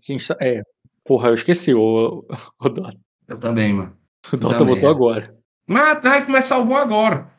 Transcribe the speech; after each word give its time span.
Quem 0.00 0.16
está... 0.16 0.36
É. 0.40 0.62
Porra, 1.04 1.28
eu 1.28 1.34
esqueci 1.34 1.74
o, 1.74 2.24
o 2.60 2.68
Dota. 2.68 2.98
Eu 3.26 3.38
também, 3.38 3.72
mano. 3.72 3.96
O 4.32 4.36
Dota 4.36 4.64
botou 4.64 4.90
agora. 4.90 5.34
Mas 5.66 6.02
vai 6.02 6.24
começar 6.24 6.58
o 6.58 6.64
bom 6.64 6.76
agora. 6.76 7.30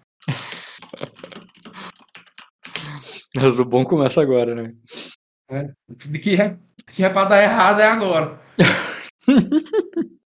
Mas 3.35 3.59
o 3.59 3.65
bom 3.65 3.85
começa 3.85 4.21
agora, 4.21 4.55
né? 4.55 4.73
É. 5.49 5.65
De 5.89 6.19
que, 6.19 6.39
é, 6.39 6.57
que 6.93 7.03
é 7.03 7.09
pra 7.09 7.25
dar 7.25 7.41
errado 7.41 7.79
é 7.79 7.87
agora. 7.87 8.39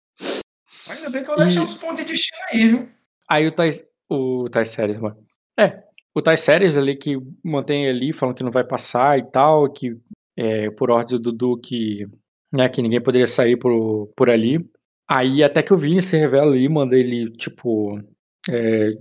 Ainda 0.89 1.11
bem 1.11 1.25
que 1.25 1.31
eu 1.31 1.35
e... 1.35 1.39
deixei 1.39 1.63
os 1.63 1.75
pontos 1.75 1.99
de 1.99 2.05
destino 2.13 2.43
aí, 2.53 2.69
viu? 2.69 2.89
Aí 3.29 3.47
o 3.47 3.53
Tais, 3.53 3.85
o 4.09 4.49
Tais 4.49 4.71
Séries, 4.71 4.99
mano. 4.99 5.17
É, 5.59 5.83
o 6.15 6.21
Tais 6.21 6.41
Séries 6.41 6.77
ali 6.77 6.97
que 6.97 7.17
mantém 7.45 7.89
ali, 7.89 8.13
falando 8.13 8.37
que 8.37 8.45
não 8.45 8.51
vai 8.51 8.65
passar 8.65 9.19
e 9.19 9.31
tal, 9.31 9.71
que 9.71 9.97
é, 10.41 10.71
por 10.71 10.91
ordem 10.91 11.21
do 11.21 11.33
Duque, 11.33 12.07
né, 12.51 12.67
que 12.69 12.81
ninguém 12.81 13.01
poderia 13.03 13.27
sair 13.27 13.59
por, 13.59 14.09
por 14.17 14.31
ali. 14.31 14.59
Aí 15.09 15.43
até 15.43 15.63
que 15.63 15.75
o 15.75 15.77
Vini 15.77 16.01
se 16.01 16.17
revela 16.17 16.53
ali, 16.53 16.69
manda 16.69 16.97
ele, 16.97 17.31
tipo, 17.33 18.01
é, 18.49 18.93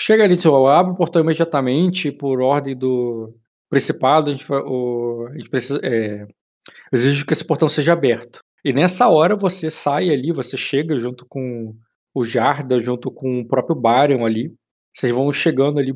chega 0.00 0.24
ali, 0.24 0.36
tipo, 0.36 0.66
abre 0.66 0.92
o 0.92 0.96
portão 0.96 1.22
imediatamente 1.22 2.10
por 2.10 2.40
ordem 2.40 2.76
do 2.76 3.32
principado, 3.70 4.30
a 4.30 4.32
gente, 4.32 4.44
o, 4.52 5.28
a 5.30 5.38
gente 5.38 5.50
precisa, 5.50 5.80
é, 5.84 6.26
exige 6.92 7.24
que 7.24 7.32
esse 7.32 7.46
portão 7.46 7.68
seja 7.68 7.92
aberto. 7.92 8.40
E 8.64 8.72
nessa 8.72 9.08
hora 9.08 9.36
você 9.36 9.70
sai 9.70 10.10
ali, 10.10 10.32
você 10.32 10.56
chega 10.56 10.98
junto 10.98 11.24
com 11.28 11.76
o 12.12 12.24
Jarda, 12.24 12.80
junto 12.80 13.10
com 13.10 13.40
o 13.40 13.46
próprio 13.46 13.76
Barion 13.76 14.26
ali. 14.26 14.52
Vocês 14.92 15.14
vão 15.14 15.32
chegando 15.32 15.78
ali. 15.78 15.92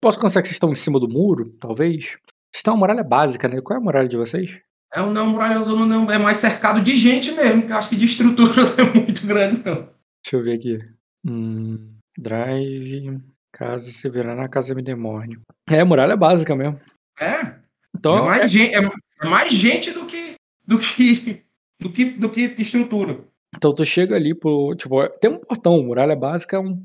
Posso 0.00 0.18
considerar 0.18 0.42
que 0.42 0.48
vocês 0.48 0.56
estão 0.56 0.72
em 0.72 0.74
cima 0.74 0.98
do 0.98 1.08
muro, 1.08 1.54
talvez? 1.60 2.16
Vocês 2.62 2.66
têm 2.66 2.74
uma 2.74 2.78
muralha 2.78 3.02
básica, 3.02 3.48
né? 3.48 3.60
Qual 3.60 3.76
é 3.76 3.80
a 3.80 3.84
muralha 3.84 4.08
de 4.08 4.16
vocês? 4.16 4.48
É 4.94 5.02
um 5.02 5.10
não 5.10 5.26
muralha 5.26 5.58
não 5.58 6.12
é 6.12 6.16
mais 6.16 6.38
cercado 6.38 6.80
de 6.80 6.96
gente 6.96 7.32
mesmo, 7.32 7.66
que 7.66 7.72
eu 7.72 7.76
acho 7.76 7.90
que 7.90 7.96
de 7.96 8.06
estrutura 8.06 8.52
não 8.78 8.84
é 8.84 8.94
muito 8.94 9.26
grande, 9.26 9.62
não. 9.64 9.88
Deixa 10.22 10.36
eu 10.36 10.44
ver 10.44 10.54
aqui. 10.54 10.78
Hum, 11.26 11.74
drive, 12.16 13.20
casa 13.50 13.90
na 14.36 14.48
casa 14.48 14.76
me 14.76 14.82
demônio. 14.82 15.40
É, 15.68 15.82
muralha 15.82 16.16
básica 16.16 16.54
mesmo. 16.54 16.80
É. 17.20 17.56
Então, 17.96 18.18
é 18.18 18.22
mais, 18.22 18.42
é... 18.42 18.48
Gente, 18.48 18.74
é 18.76 19.26
mais 19.26 19.52
gente 19.52 19.90
do 19.90 20.06
que, 20.06 20.34
do 20.64 20.78
que 20.78 21.44
do 21.82 21.90
que, 21.90 22.04
do 22.04 22.30
que 22.30 22.42
estrutura. 22.58 23.24
Então 23.56 23.74
tu 23.74 23.84
chega 23.84 24.14
ali 24.14 24.36
pro. 24.36 24.72
Tipo, 24.76 25.08
tem 25.18 25.32
um 25.32 25.40
portão, 25.40 25.82
muralha 25.82 26.14
básica 26.14 26.58
é 26.58 26.60
um, 26.60 26.80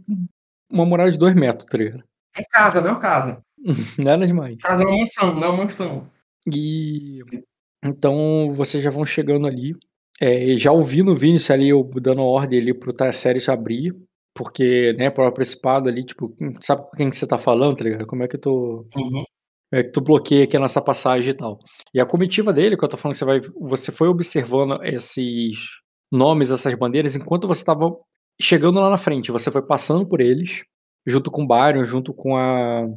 uma 0.74 0.86
muralha 0.86 1.12
de 1.12 1.20
dois 1.20 1.36
metros, 1.36 1.66
tá 1.70 1.78
ligado? 1.78 2.04
É 2.36 2.44
casa, 2.46 2.82
não 2.82 2.98
é 2.98 3.00
casa. 3.00 3.47
Nada 4.04 4.26
demais. 4.26 4.58
Casa 4.58 4.84
é 4.84 4.86
uma 4.86 4.98
mansão, 4.98 5.36
não 5.36 5.44
é 5.44 5.48
uma 5.50 5.58
mansão. 5.58 6.12
E. 6.52 7.20
Então 7.84 8.52
vocês 8.54 8.84
já 8.84 8.90
vão 8.90 9.06
chegando 9.06 9.48
ali. 9.48 9.76
É, 10.20 10.56
já 10.58 10.72
ouvindo 10.72 11.12
o 11.12 11.16
Vinicius 11.16 11.52
ali, 11.52 11.70
eu 11.70 11.84
dando 12.02 12.24
ordem 12.24 12.60
ali 12.60 12.74
pro 12.74 12.94
Tasséries 12.94 13.50
abrir. 13.50 13.96
Porque, 14.34 14.94
né, 14.94 15.10
pro 15.10 15.32
principado 15.32 15.90
ali, 15.90 16.04
tipo, 16.04 16.36
sabe 16.62 16.84
com 16.84 16.96
quem 16.96 17.10
que 17.10 17.18
você 17.18 17.26
tá 17.26 17.38
falando, 17.40 17.76
tá 17.76 17.84
ligado? 17.84 18.06
Como 18.06 18.24
é 18.24 18.28
que 18.28 18.38
tu. 18.38 18.88
Uhum 18.96 19.24
é, 19.72 19.84
que 19.84 19.92
tu 19.92 20.02
bloqueia 20.02 20.46
aqui 20.46 20.56
a 20.56 20.60
nossa 20.60 20.82
passagem 20.82 21.32
e 21.32 21.34
tal. 21.34 21.60
E 21.94 22.00
a 22.00 22.06
comitiva 22.06 22.54
dele, 22.54 22.78
que 22.78 22.84
eu 22.84 22.90
tô 22.90 22.98
falando 22.98 23.14
que 23.14 23.20
você 23.20 23.26
vai. 23.26 23.42
Você 23.62 23.92
foi 23.92 24.08
observando 24.08 24.80
esses 24.84 25.60
nomes, 26.14 26.52
essas 26.52 26.74
bandeiras, 26.76 27.16
enquanto 27.16 27.48
você 27.48 27.64
tava 27.64 27.92
chegando 28.42 28.80
lá 28.80 28.90
na 28.90 28.98
frente. 28.98 29.32
Você 29.32 29.52
foi 29.52 29.62
passando 29.62 30.08
por 30.08 30.22
eles, 30.22 30.64
junto 31.06 31.30
com 31.32 31.44
o 31.44 31.48
Byron, 31.48 31.84
junto 31.84 32.14
com 32.14 32.38
a, 32.38 32.88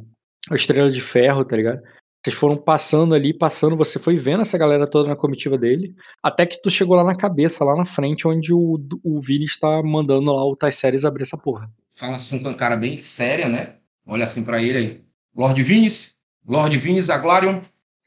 a 0.49 0.55
Estrela 0.55 0.89
de 0.89 1.01
Ferro, 1.01 1.45
tá 1.45 1.55
ligado? 1.55 1.81
Vocês 2.23 2.35
foram 2.35 2.55
passando 2.55 3.15
ali, 3.15 3.33
passando, 3.33 3.75
você 3.75 3.97
foi 3.97 4.15
vendo 4.15 4.41
essa 4.41 4.55
galera 4.55 4.87
toda 4.87 5.09
na 5.09 5.15
comitiva 5.15 5.57
dele, 5.57 5.95
até 6.21 6.45
que 6.45 6.61
tu 6.61 6.69
chegou 6.69 6.95
lá 6.95 7.03
na 7.03 7.15
cabeça, 7.15 7.63
lá 7.63 7.75
na 7.75 7.83
frente, 7.83 8.27
onde 8.27 8.53
o, 8.53 8.79
o 9.03 9.19
Vini 9.19 9.45
está 9.45 9.81
mandando 9.83 10.31
lá 10.31 10.45
o 10.45 10.55
Tais 10.55 10.83
abrir 11.03 11.23
essa 11.23 11.37
porra. 11.37 11.67
Fala 11.89 12.17
assim 12.17 12.37
com 12.37 12.49
a 12.49 12.53
cara 12.53 12.75
bem 12.75 12.95
séria, 12.97 13.49
né? 13.49 13.75
Olha 14.05 14.25
assim 14.25 14.43
para 14.43 14.61
ele 14.61 14.77
aí. 14.77 15.01
Lord 15.35 15.63
Vinis, 15.63 16.13
Lord 16.47 16.77
Vinis 16.77 17.09
Aglarion. 17.09 17.59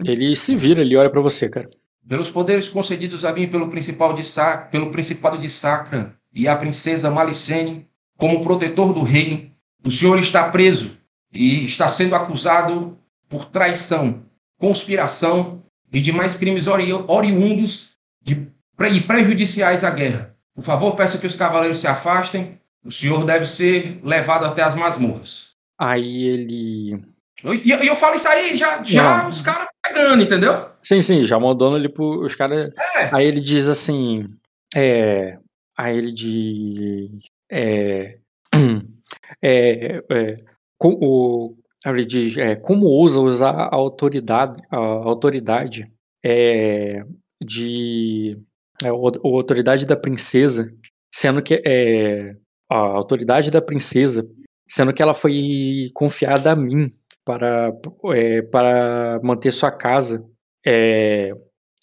Ele 0.04 0.36
se 0.36 0.54
vira, 0.54 0.80
ele 0.80 0.96
olha 0.96 1.10
para 1.10 1.20
você, 1.20 1.48
cara. 1.48 1.68
Pelos 2.06 2.30
poderes 2.30 2.68
concedidos 2.68 3.24
a 3.24 3.32
mim 3.32 3.48
pelo, 3.48 3.68
principal 3.68 4.12
de 4.12 4.22
pelo 4.70 4.90
Principado 4.90 5.38
de 5.38 5.50
Sacra 5.50 6.14
e 6.32 6.46
a 6.46 6.54
princesa 6.54 7.10
Malicene, 7.10 7.88
como 8.16 8.42
protetor 8.42 8.92
do 8.92 9.02
reino, 9.02 9.50
o 9.84 9.90
senhor 9.90 10.20
está 10.20 10.48
preso 10.50 10.92
e 11.34 11.64
está 11.64 11.88
sendo 11.88 12.14
acusado 12.14 12.96
por 13.28 13.46
traição, 13.46 14.22
conspiração 14.58 15.62
e 15.92 16.00
demais 16.00 16.36
crimes 16.36 16.66
ori 16.66 16.92
oriundos 16.92 17.96
de, 18.22 18.48
e 18.92 19.00
prejudiciais 19.00 19.84
à 19.84 19.90
guerra. 19.90 20.34
Por 20.54 20.62
favor, 20.62 20.94
peça 20.94 21.18
que 21.18 21.26
os 21.26 21.34
cavaleiros 21.34 21.78
se 21.78 21.86
afastem. 21.86 22.60
O 22.84 22.92
senhor 22.92 23.24
deve 23.24 23.46
ser 23.46 24.00
levado 24.04 24.44
até 24.44 24.62
as 24.62 24.74
masmorras. 24.74 25.54
Aí 25.78 26.24
ele 26.24 27.02
e 27.44 27.70
eu, 27.70 27.78
eu, 27.84 27.96
falo 27.96 28.16
isso 28.16 28.26
aí, 28.26 28.56
já, 28.56 28.82
já 28.82 29.28
os 29.28 29.42
caras 29.42 29.68
pegando, 29.86 30.22
entendeu? 30.22 30.66
Sim, 30.82 31.02
sim, 31.02 31.24
já 31.24 31.38
mandando 31.38 31.76
ali 31.76 31.92
os 31.94 32.34
caras. 32.34 32.72
É. 32.96 33.14
Aí 33.14 33.26
ele 33.26 33.40
diz 33.40 33.68
assim. 33.68 34.30
É, 34.74 35.36
aí 35.76 35.98
ele 35.98 36.12
diz. 36.12 37.10
É, 37.50 38.16
é, 39.42 40.02
é, 40.10 40.36
com, 40.78 40.98
o, 41.00 41.56
ele 41.86 42.04
diz 42.04 42.36
é, 42.36 42.56
como 42.56 42.86
ousa 42.86 43.20
usar 43.20 43.50
a 43.50 43.74
autoridade, 43.74 44.60
a 44.70 44.76
autoridade 44.78 45.90
é, 46.24 47.04
de. 47.42 48.38
É, 48.82 48.88
a 48.88 48.90
autoridade 48.90 49.86
da 49.86 49.96
princesa, 49.96 50.68
sendo 51.14 51.42
que 51.42 51.62
é, 51.64 52.34
a 52.68 52.76
autoridade 52.76 53.50
da 53.50 53.62
princesa, 53.62 54.28
sendo 54.68 54.92
que 54.92 55.02
ela 55.02 55.14
foi 55.14 55.90
confiada 55.94 56.52
a 56.52 56.56
mim 56.56 56.90
para, 57.24 57.72
é, 58.12 58.42
para 58.42 59.20
manter 59.22 59.52
sua 59.52 59.70
casa 59.70 60.24
é, 60.66 61.32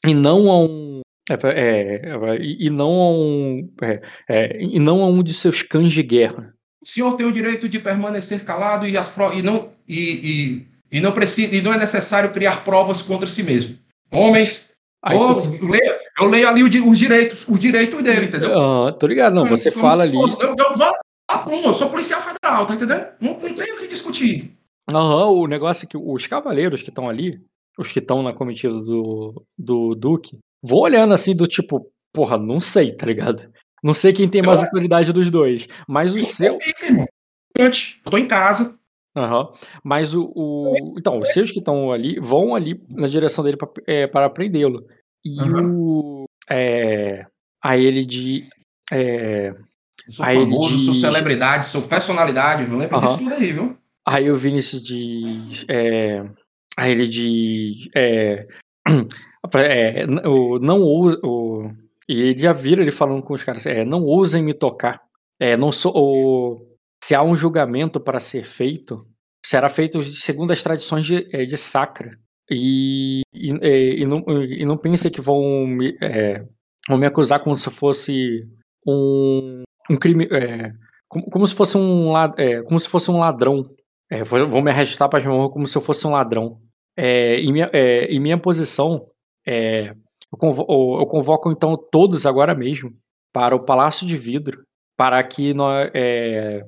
e 0.05 0.13
não 0.13 0.51
a 0.51 0.59
um 0.59 1.01
é, 1.29 2.37
e 2.41 2.69
não 2.69 2.89
a 2.89 3.09
um 3.11 3.69
e 4.59 4.79
não 4.79 5.01
a 5.01 5.07
um 5.07 5.23
de 5.23 5.33
seus 5.33 5.61
cães 5.61 5.93
de 5.93 6.03
guerra. 6.03 6.53
O 6.81 6.87
senhor 6.87 7.15
tem 7.15 7.25
o 7.25 7.31
direito 7.31 7.69
de 7.69 7.79
permanecer 7.79 8.43
calado 8.43 8.87
e, 8.87 8.97
as 8.97 9.13
e 9.35 9.41
não 9.41 9.69
e, 9.87 10.65
e, 10.91 10.97
e 10.97 11.01
não 11.01 11.11
precisa 11.11 11.55
e 11.55 11.61
não 11.61 11.73
é 11.73 11.77
necessário 11.77 12.31
criar 12.31 12.63
provas 12.63 13.01
contra 13.01 13.27
si 13.27 13.43
mesmo. 13.43 13.77
Homens, 14.11 14.71
Aí, 15.03 15.17
oh, 15.17 15.33
tu... 15.33 15.55
eu, 15.55 15.67
leio, 15.67 15.93
eu 16.19 16.27
leio 16.27 16.47
ali 16.47 16.63
os 16.63 16.99
direitos, 16.99 17.47
os 17.47 17.59
direitos 17.59 18.01
dele, 18.03 18.27
entendeu? 18.27 18.59
Ah, 18.59 18.91
tô 18.93 19.07
ligado, 19.07 19.33
não. 19.33 19.45
Você 19.45 19.71
Como 19.71 19.81
fala 19.81 20.03
ali. 20.03 20.13
Fosse, 20.13 20.39
eu, 20.41 20.55
eu, 20.55 21.63
eu, 21.63 21.73
sou 21.73 21.89
policial 21.89 22.21
federal, 22.21 22.67
tá 22.67 22.75
entendendo? 22.75 23.07
Não, 23.19 23.31
não 23.31 23.39
tenho 23.39 23.75
o 23.75 23.79
que 23.79 23.87
discutir. 23.87 24.55
Aham, 24.89 25.27
o 25.27 25.47
negócio 25.47 25.85
é 25.85 25.87
que 25.87 25.97
os 25.97 26.27
cavaleiros 26.27 26.83
que 26.83 26.89
estão 26.89 27.09
ali, 27.09 27.41
os 27.79 27.91
que 27.91 27.99
estão 27.99 28.21
na 28.21 28.33
comitiva 28.33 28.73
do, 28.73 29.43
do 29.57 29.95
Duque, 29.95 30.37
vão 30.63 30.79
olhando 30.79 31.13
assim 31.13 31.35
do 31.35 31.47
tipo, 31.47 31.81
porra, 32.13 32.37
não 32.37 32.61
sei, 32.61 32.91
tá 32.91 33.07
ligado? 33.07 33.49
Não 33.83 33.93
sei 33.93 34.13
quem 34.13 34.29
tem 34.29 34.41
mais 34.41 34.59
eu... 34.59 34.65
autoridade 34.65 35.11
dos 35.11 35.31
dois. 35.31 35.67
Mas 35.87 36.13
o 36.13 36.21
seu. 36.21 36.59
Antes, 37.57 37.99
tô 38.03 38.17
em 38.17 38.27
casa. 38.27 38.75
Aham. 39.15 39.51
Mas 39.83 40.13
o, 40.13 40.31
o. 40.35 40.95
Então, 40.97 41.19
os 41.19 41.29
seus 41.33 41.51
que 41.51 41.59
estão 41.59 41.91
ali 41.91 42.19
vão 42.19 42.55
ali 42.55 42.81
na 42.89 43.07
direção 43.07 43.43
dele 43.43 43.57
pra, 43.57 43.67
é, 43.87 44.07
para 44.07 44.29
prendê-lo. 44.29 44.85
E 45.25 45.41
uhum. 45.41 45.75
o. 45.75 46.25
É, 46.49 47.25
a 47.63 47.77
ele 47.77 48.05
de. 48.05 48.47
É, 48.91 49.53
eu 50.07 50.13
sou 50.13 50.25
famoso, 50.25 50.77
de... 50.77 50.83
sou 50.83 50.93
celebridade, 50.93 51.65
sou 51.67 51.81
personalidade, 51.83 52.65
viu? 52.65 52.77
Lembra 52.77 52.97
uhum. 52.97 53.01
disso 53.01 53.17
tudo 53.17 53.33
aí, 53.33 53.51
viu? 53.51 53.77
Aí 54.05 54.31
o 54.31 54.37
Vinícius 54.37 54.81
diz. 54.81 55.65
É, 55.67 56.23
aí 56.77 56.91
ele 56.91 57.07
diz. 57.07 57.89
É, 57.95 58.47
é, 59.55 60.05
o, 60.25 60.57
não 60.59 60.81
usa. 60.81 61.19
O, 61.23 61.69
e 62.11 62.21
ele 62.29 62.37
já 62.37 62.51
vira 62.51 62.81
ele 62.81 62.91
falando 62.91 63.23
com 63.23 63.33
os 63.33 63.43
caras: 63.43 63.65
é, 63.65 63.85
não 63.85 64.03
ousem 64.03 64.43
me 64.43 64.53
tocar. 64.53 65.01
É, 65.39 65.57
não 65.57 65.71
sou, 65.71 66.67
se 67.03 67.15
há 67.15 67.23
um 67.23 67.35
julgamento 67.35 67.99
para 67.99 68.19
ser 68.19 68.43
feito, 68.43 68.95
será 69.43 69.69
feito 69.69 70.01
segundo 70.03 70.51
as 70.51 70.61
tradições 70.61 71.05
de, 71.05 71.27
é, 71.35 71.43
de 71.43 71.57
Sacra. 71.57 72.17
E, 72.49 73.21
e, 73.33 73.51
é, 73.61 74.01
e, 74.01 74.05
não, 74.05 74.23
e 74.43 74.65
não 74.65 74.77
pense 74.77 75.09
que 75.09 75.21
vão 75.21 75.65
me, 75.65 75.97
é, 76.01 76.45
vão 76.87 76.99
me 76.99 77.07
acusar 77.07 77.39
como 77.39 77.55
se 77.55 77.71
fosse 77.71 78.47
um, 78.87 79.63
um 79.89 79.97
crime. 79.97 80.27
É, 80.31 80.73
como, 81.07 81.25
como, 81.31 81.47
se 81.47 81.55
fosse 81.55 81.77
um, 81.77 82.15
é, 82.37 82.61
como 82.63 82.79
se 82.79 82.87
fosse 82.87 83.09
um 83.09 83.19
ladrão 83.19 83.63
é, 84.11 84.23
vou 84.23 84.61
me 84.61 84.69
arrastar 84.69 85.09
para 85.09 85.19
as 85.19 85.53
como 85.53 85.65
se 85.65 85.77
eu 85.77 85.81
fosse 85.81 86.05
um 86.05 86.11
ladrão. 86.11 86.59
É, 86.97 87.37
em, 87.37 87.53
minha, 87.53 87.69
é, 87.71 88.03
em 88.07 88.19
minha 88.19 88.37
posição, 88.37 89.07
é, 89.47 89.95
eu, 90.31 90.37
convoco, 90.37 91.01
eu, 91.01 91.05
convoco, 91.07 91.51
então 91.51 91.77
todos 91.91 92.25
agora 92.25 92.55
mesmo 92.55 92.93
para 93.33 93.55
o 93.55 93.63
Palácio 93.63 94.05
de 94.05 94.15
Vidro, 94.15 94.63
para 94.97 95.21
que 95.23 95.53
nós, 95.53 95.89
é, 95.93 96.63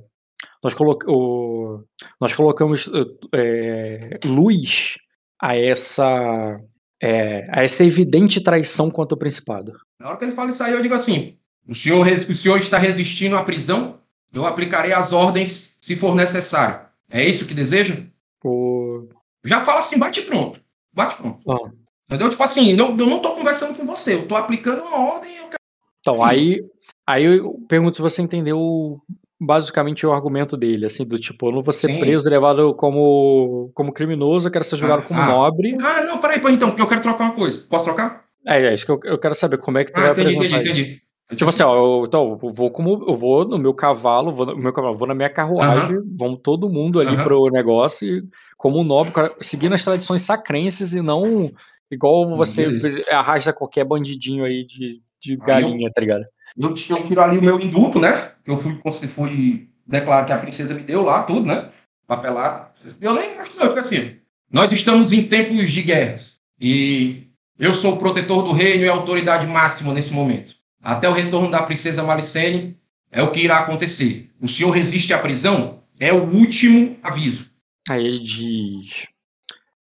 nós, 0.63 0.75
o, 1.07 1.83
nós 2.19 2.35
colocamos 2.35 2.89
é, 3.33 4.19
luz 4.25 4.97
a 5.41 5.57
essa 5.57 6.55
é, 7.01 7.45
a 7.51 7.63
essa 7.63 7.83
evidente 7.83 8.41
traição 8.41 8.89
contra 8.89 9.13
o 9.13 9.19
principado. 9.19 9.73
Na 9.99 10.07
hora 10.07 10.17
que 10.17 10.23
ele 10.23 10.31
fala 10.31 10.49
isso 10.49 10.63
aí, 10.63 10.71
eu 10.71 10.81
digo 10.81 10.95
assim: 10.95 11.37
o 11.67 11.75
senhor, 11.75 12.07
o 12.07 12.35
senhor 12.35 12.59
está 12.59 12.77
resistindo 12.77 13.35
à 13.35 13.43
prisão? 13.43 13.99
Eu 14.33 14.45
aplicarei 14.45 14.93
as 14.93 15.11
ordens 15.11 15.77
se 15.81 15.95
for 15.95 16.15
necessário. 16.15 16.87
É 17.09 17.23
isso 17.23 17.45
que 17.45 17.53
deseja? 17.53 17.95
O... 18.43 19.07
Já 19.43 19.61
fala 19.61 19.79
assim, 19.79 19.99
bate 19.99 20.21
pronto. 20.23 20.59
Bate 20.91 21.17
pronto. 21.17 21.51
Ah. 21.51 21.71
Entendeu? 22.13 22.29
Tipo 22.29 22.43
assim, 22.43 22.73
não, 22.73 22.89
eu 22.97 23.07
não 23.07 23.19
tô 23.19 23.31
conversando 23.31 23.75
com 23.75 23.85
você, 23.85 24.13
eu 24.13 24.27
tô 24.27 24.35
aplicando 24.35 24.83
uma 24.83 25.13
ordem 25.13 25.31
e 25.31 25.37
eu 25.37 25.43
quero. 25.45 25.57
Então, 25.99 26.23
aí, 26.23 26.61
aí 27.07 27.23
eu 27.23 27.57
pergunto 27.67 27.95
se 27.95 28.01
você 28.01 28.21
entendeu 28.21 29.01
basicamente 29.39 30.05
o 30.05 30.13
argumento 30.13 30.55
dele, 30.55 30.85
assim, 30.85 31.05
do 31.05 31.17
tipo, 31.19 31.47
eu 31.47 31.51
não 31.51 31.61
vou 31.61 31.73
ser 31.73 31.87
Sim. 31.87 31.99
preso, 31.99 32.29
levado 32.29 32.73
como, 32.75 33.71
como 33.73 33.91
criminoso, 33.91 34.47
eu 34.47 34.51
quero 34.51 34.63
ser 34.63 34.75
julgado 34.77 35.01
Ah, 35.03 35.05
como 35.05 35.19
ah. 35.19 35.25
nobre. 35.25 35.75
Ah, 35.81 36.03
não, 36.03 36.19
peraí, 36.19 36.39
pô, 36.39 36.49
então, 36.49 36.69
porque 36.69 36.81
eu 36.81 36.87
quero 36.87 37.01
trocar 37.01 37.25
uma 37.25 37.33
coisa. 37.33 37.65
Posso 37.69 37.85
trocar? 37.85 38.23
É, 38.45 38.61
é 38.61 38.73
isso 38.73 38.85
que 38.85 38.91
eu, 38.91 38.99
eu 39.05 39.17
quero 39.17 39.33
saber, 39.33 39.57
como 39.57 39.77
é 39.77 39.85
que 39.85 39.91
tu 39.91 39.99
Ah, 39.99 40.03
vai 40.03 40.11
entendi, 40.11 40.29
apresentar 40.29 40.61
entendi, 40.61 40.81
entendi. 40.81 41.03
Tipo 41.35 41.49
assim, 41.49 41.63
ó, 41.63 41.75
eu, 41.75 42.03
então, 42.05 42.39
eu 42.43 42.49
vou 42.49 42.69
como 42.69 43.05
eu 43.07 43.15
vou 43.15 43.45
no 43.45 43.57
meu 43.57 43.73
cavalo, 43.73 44.31
vou 44.31 44.45
no 44.45 44.57
meu 44.57 44.73
cavalo, 44.73 44.95
vou 44.95 45.07
na 45.07 45.15
minha 45.15 45.29
carruagem, 45.29 45.97
vamos 46.17 46.39
todo 46.43 46.69
mundo 46.69 46.99
ali 46.99 47.15
Aham. 47.15 47.23
pro 47.23 47.49
negócio, 47.49 48.07
e, 48.07 48.23
como 48.57 48.79
um 48.79 48.83
nobre, 48.83 49.11
seguindo 49.39 49.73
as 49.73 49.83
tradições 49.83 50.21
sacrenses 50.21 50.93
e 50.93 51.01
não 51.01 51.51
igual 51.93 52.35
você 52.35 52.67
Beleza. 52.67 53.11
arrasta 53.11 53.53
qualquer 53.53 53.85
bandidinho 53.85 54.43
aí 54.43 54.65
de, 54.65 55.01
de 55.21 55.37
galinha, 55.37 55.91
tá 55.93 56.01
ligado? 56.01 56.25
Eu, 56.57 56.69
eu 56.69 56.73
tiro 56.73 57.21
ali 57.21 57.37
o 57.37 57.43
meu 57.43 57.59
induto, 57.59 57.99
né? 57.99 58.31
Que 58.43 58.51
eu 58.51 58.57
fui, 58.57 58.79
fui 59.07 59.69
declarar 59.85 60.25
que 60.25 60.33
a 60.33 60.37
princesa 60.37 60.73
me 60.73 60.81
deu 60.81 61.03
lá, 61.03 61.23
tudo, 61.23 61.45
né? 61.47 61.69
Papelado. 62.05 62.71
Eu 63.01 63.13
nem 63.13 63.37
acho, 63.37 63.57
não, 63.57 63.67
porque 63.67 63.79
assim, 63.79 64.17
nós 64.51 64.71
estamos 64.71 65.11
em 65.13 65.23
tempos 65.23 65.71
de 65.71 65.81
guerras. 65.81 66.37
E 66.59 67.29
eu 67.57 67.73
sou 67.73 67.95
o 67.95 67.97
protetor 67.97 68.43
do 68.43 68.51
reino 68.51 68.85
e 68.85 68.89
a 68.89 68.93
autoridade 68.93 69.47
máxima 69.47 69.93
nesse 69.93 70.13
momento. 70.13 70.55
Até 70.81 71.07
o 71.07 71.13
retorno 71.13 71.49
da 71.49 71.63
princesa 71.63 72.03
Malicene 72.03 72.77
é 73.11 73.21
o 73.21 73.31
que 73.31 73.41
irá 73.41 73.59
acontecer. 73.59 74.29
O 74.41 74.47
senhor 74.47 74.71
resiste 74.71 75.13
à 75.13 75.19
prisão? 75.19 75.81
É 75.99 76.11
o 76.11 76.23
último 76.23 76.97
aviso. 77.01 77.51
Aí 77.89 78.05
ele 78.05 78.19
diz: 78.19 79.07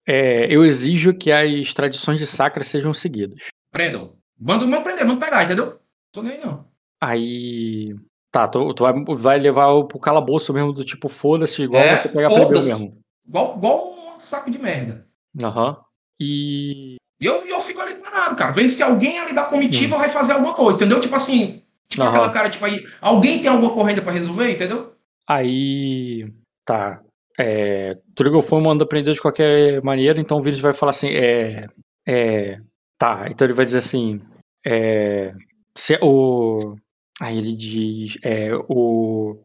é, 0.08 0.46
Eu 0.50 0.64
exijo 0.64 1.14
que 1.14 1.30
as 1.30 1.72
tradições 1.74 2.18
de 2.18 2.26
Sacra 2.26 2.64
sejam 2.64 2.94
seguidas. 2.94 3.36
Prendam. 3.70 4.16
Manda, 4.40 4.64
manda 4.64 4.82
prender, 4.82 5.06
manda 5.06 5.24
pegar, 5.24 5.44
entendeu? 5.44 5.78
Tô 6.12 6.22
nem 6.22 6.32
aí, 6.32 6.40
não. 6.44 6.64
Aí. 7.00 7.94
Tá, 8.30 8.46
tu, 8.46 8.72
tu 8.74 8.82
vai, 8.84 8.92
vai 9.16 9.38
levar 9.38 9.68
pro 9.84 10.00
calabouço 10.00 10.52
mesmo, 10.52 10.72
do 10.72 10.84
tipo, 10.84 11.08
foda-se, 11.08 11.62
igual 11.62 11.82
É, 11.82 11.96
você 11.96 12.08
pega 12.08 12.28
plebeu 12.28 12.62
mesmo. 12.62 12.98
Igual, 13.26 13.56
igual 13.56 13.94
um 14.16 14.20
saco 14.20 14.50
de 14.50 14.58
merda. 14.58 15.06
Aham. 15.42 15.78
E. 16.20 16.96
E 17.20 17.26
eu, 17.26 17.46
eu 17.46 17.60
fico 17.60 17.80
ali 17.80 17.94
parado, 17.94 18.36
cara. 18.36 18.52
Vê 18.52 18.68
se 18.68 18.82
alguém 18.82 19.18
ali 19.18 19.34
da 19.34 19.44
comitiva 19.44 19.96
vai 19.96 20.08
fazer 20.08 20.32
alguma 20.32 20.54
coisa, 20.54 20.78
entendeu? 20.78 21.00
Tipo 21.00 21.16
assim, 21.16 21.62
tipo 21.88 22.02
Aham. 22.02 22.10
aquela 22.10 22.32
cara, 22.32 22.50
tipo 22.50 22.64
aí, 22.64 22.86
alguém 23.00 23.40
tem 23.40 23.50
alguma 23.50 23.72
correnda 23.72 24.02
pra 24.02 24.12
resolver, 24.12 24.50
entendeu? 24.52 24.94
Aí. 25.26 26.30
Tá. 26.64 27.02
É, 27.38 27.96
Trigofon 28.14 28.60
manda 28.60 28.86
prender 28.86 29.14
de 29.14 29.20
qualquer 29.22 29.82
maneira, 29.82 30.20
então 30.20 30.38
o 30.38 30.42
Village 30.42 30.62
vai 30.62 30.74
falar 30.74 30.90
assim: 30.90 31.08
é. 31.10 31.66
É. 32.06 32.58
Tá, 32.98 33.26
então 33.30 33.46
ele 33.46 33.54
vai 33.54 33.64
dizer 33.64 33.78
assim. 33.78 34.20
É. 34.66 35.32
Se, 35.76 35.98
o. 36.02 36.74
Aí 37.20 37.38
ele 37.38 37.54
diz. 37.56 38.16
É, 38.24 38.50
o. 38.68 39.36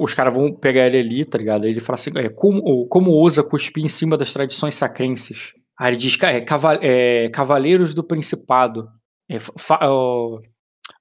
Os 0.00 0.14
caras 0.14 0.32
vão 0.32 0.52
pegar 0.54 0.86
ele 0.86 0.98
ali, 0.98 1.24
tá 1.24 1.36
ligado? 1.36 1.64
Aí 1.64 1.70
ele 1.70 1.80
fala 1.80 1.94
assim: 1.96 2.10
é, 2.16 2.28
como, 2.28 2.86
como 2.88 3.10
ousa 3.10 3.42
cuspir 3.42 3.84
em 3.84 3.88
cima 3.88 4.16
das 4.16 4.32
tradições 4.32 4.74
sacrenses? 4.76 5.52
Aí 5.78 5.90
ele 5.90 5.96
diz: 5.96 6.16
"Ca- 6.16 6.30
é, 6.32 6.40
cava- 6.40 6.78
é, 6.82 7.28
Cavaleiros 7.30 7.92
do 7.92 8.04
Principado. 8.04 8.88
É, 9.28 9.38
fa- 9.38 9.80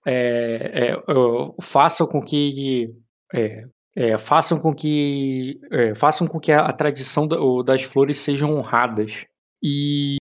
é, 0.06 0.92
é, 0.92 1.04
façam 1.62 2.08
com 2.08 2.22
que. 2.22 2.90
É, 3.96 4.10
é, 4.12 4.18
façam 4.18 4.60
com 4.60 4.74
que 4.74 5.60
é, 5.72 5.94
façam 5.96 6.28
com 6.28 6.40
que 6.40 6.52
a, 6.52 6.62
a 6.66 6.74
tradição 6.74 7.28
da- 7.28 7.38
das 7.66 7.84
flores 7.84 8.20
sejam 8.20 8.56
honradas. 8.56 9.26
E 9.62 10.18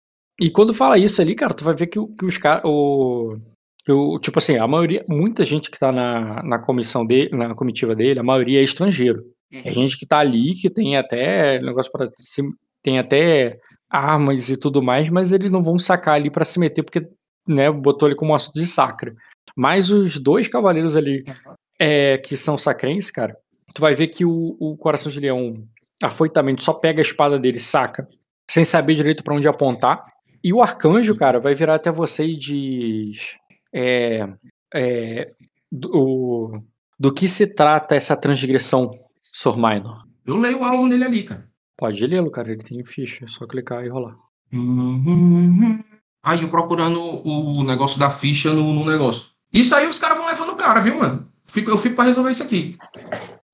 e 0.40 0.50
quando 0.50 0.74
fala 0.74 0.98
isso 0.98 1.20
ali 1.22 1.34
cara 1.34 1.54
tu 1.54 1.64
vai 1.64 1.74
ver 1.74 1.86
que, 1.86 1.98
que 2.18 2.24
os 2.26 2.36
caras 2.38 2.62
o 2.64 3.36
que 3.84 3.92
o- 3.92 4.18
tipo 4.18 4.38
assim 4.38 4.56
a 4.58 4.66
maioria 4.68 5.04
muita 5.08 5.44
gente 5.44 5.70
que 5.70 5.78
tá 5.78 5.90
na, 5.90 6.42
na 6.42 6.58
comissão 6.58 7.06
dele 7.06 7.30
na 7.36 7.54
comitiva 7.54 7.94
dele 7.94 8.20
a 8.20 8.22
maioria 8.22 8.60
é 8.60 8.64
estrangeiro. 8.64 9.22
É 9.52 9.72
gente 9.72 9.96
que 9.98 10.06
tá 10.06 10.18
ali 10.18 10.54
que 10.54 10.68
tem 10.68 10.96
até 10.96 11.58
negócio 11.60 11.90
para 11.92 12.06
tem 12.82 12.98
até 12.98 13.58
armas 13.88 14.50
e 14.50 14.56
tudo 14.58 14.82
mais 14.82 15.08
mas 15.08 15.32
eles 15.32 15.50
não 15.50 15.62
vão 15.62 15.78
sacar 15.78 16.14
ali 16.16 16.30
pra 16.30 16.44
se 16.44 16.58
meter 16.58 16.82
porque 16.82 17.06
né 17.48 17.70
botou 17.70 18.08
ele 18.08 18.16
como 18.16 18.32
um 18.32 18.34
assunto 18.34 18.58
de 18.60 18.66
sacra. 18.66 19.14
Mas 19.56 19.90
os 19.90 20.18
dois 20.18 20.48
cavaleiros 20.48 20.96
ali 20.96 21.24
é, 21.78 22.18
que 22.18 22.36
são 22.36 22.58
sacrenses, 22.58 23.10
cara, 23.10 23.34
tu 23.76 23.80
vai 23.82 23.94
ver 23.94 24.06
que 24.06 24.24
o, 24.24 24.56
o 24.58 24.74
coração 24.74 25.12
de 25.12 25.20
leão 25.20 25.52
afoitamente 26.02 26.64
só 26.64 26.72
pega 26.72 26.98
a 26.98 27.02
espada 27.02 27.38
dele, 27.38 27.58
saca, 27.58 28.08
sem 28.50 28.64
saber 28.64 28.94
direito 28.94 29.22
pra 29.22 29.34
onde 29.34 29.46
apontar. 29.46 30.02
E 30.42 30.50
o 30.50 30.62
arcanjo, 30.62 31.14
cara, 31.14 31.38
vai 31.38 31.54
virar 31.54 31.74
até 31.74 31.92
você 31.92 32.24
e 32.24 32.38
diz. 32.38 33.34
É, 33.70 34.26
é, 34.74 35.30
do, 35.70 36.62
do 36.98 37.12
que 37.12 37.28
se 37.28 37.54
trata 37.54 37.94
essa 37.94 38.16
transgressão, 38.16 38.90
Sor 39.20 39.56
Minor? 39.58 40.06
Eu 40.24 40.38
leio 40.38 40.60
o 40.60 40.64
alvo 40.64 40.88
dele 40.88 41.04
ali, 41.04 41.22
cara. 41.24 41.46
Pode 41.76 42.06
lê-lo, 42.06 42.30
cara, 42.30 42.50
ele 42.50 42.62
tem 42.62 42.82
ficha, 42.82 43.26
é 43.26 43.28
só 43.28 43.46
clicar 43.46 43.84
e 43.84 43.90
rolar. 43.90 44.16
Aí 46.22 46.40
eu 46.40 46.48
procurando 46.48 46.98
o 47.28 47.62
negócio 47.62 47.98
da 48.00 48.08
ficha 48.08 48.54
no, 48.54 48.72
no 48.72 48.90
negócio. 48.90 49.26
Isso 49.52 49.76
aí 49.76 49.86
os 49.86 49.98
caras 49.98 50.16
vão 50.16 50.26
levando 50.26 50.52
o 50.52 50.56
cara, 50.56 50.80
viu, 50.80 50.98
mano? 50.98 51.30
Fico, 51.44 51.70
eu 51.70 51.76
fico 51.76 51.94
pra 51.94 52.04
resolver 52.04 52.30
isso 52.30 52.42
aqui. 52.42 52.72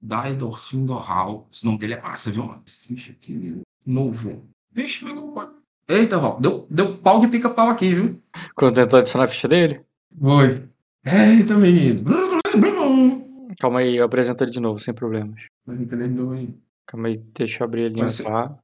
Daedor 0.03 0.59
Findoral. 0.59 1.47
Esse 1.53 1.65
nome 1.65 1.79
dele 1.79 1.95
é 1.95 2.03
massa, 2.03 2.31
viu, 2.31 2.45
mano? 2.45 2.63
Ficha 2.67 3.13
aqui. 3.13 3.61
Novo. 3.87 4.43
Vixe, 4.73 5.05
meu. 5.05 5.33
Eita, 5.89 6.17
Rock. 6.17 6.43
Deu, 6.43 6.67
deu 6.71 6.97
pau 6.99 7.21
de 7.21 7.29
pica-pau 7.29 7.69
aqui, 7.69 7.95
viu? 7.95 8.23
Quando 8.55 8.75
tentou 8.75 8.99
adicionar 8.99 9.25
a 9.25 9.29
ficha 9.29 9.47
dele? 9.47 9.81
Foi. 10.21 10.69
Eita, 11.07 11.55
menino. 11.57 12.05
Calma 13.59 13.81
aí, 13.81 13.97
eu 13.97 14.05
apresento 14.05 14.43
ele 14.43 14.51
de 14.51 14.61
novo, 14.61 14.79
sem 14.81 14.93
problemas. 14.93 15.41
Apareceu 15.67 15.89
Calma 16.87 17.09
aí, 17.09 17.19
deixa 17.35 17.63
eu 17.63 17.65
abrir 17.67 17.83
ele 17.83 17.97
Parece- 17.99 18.23
limpar. 18.25 18.59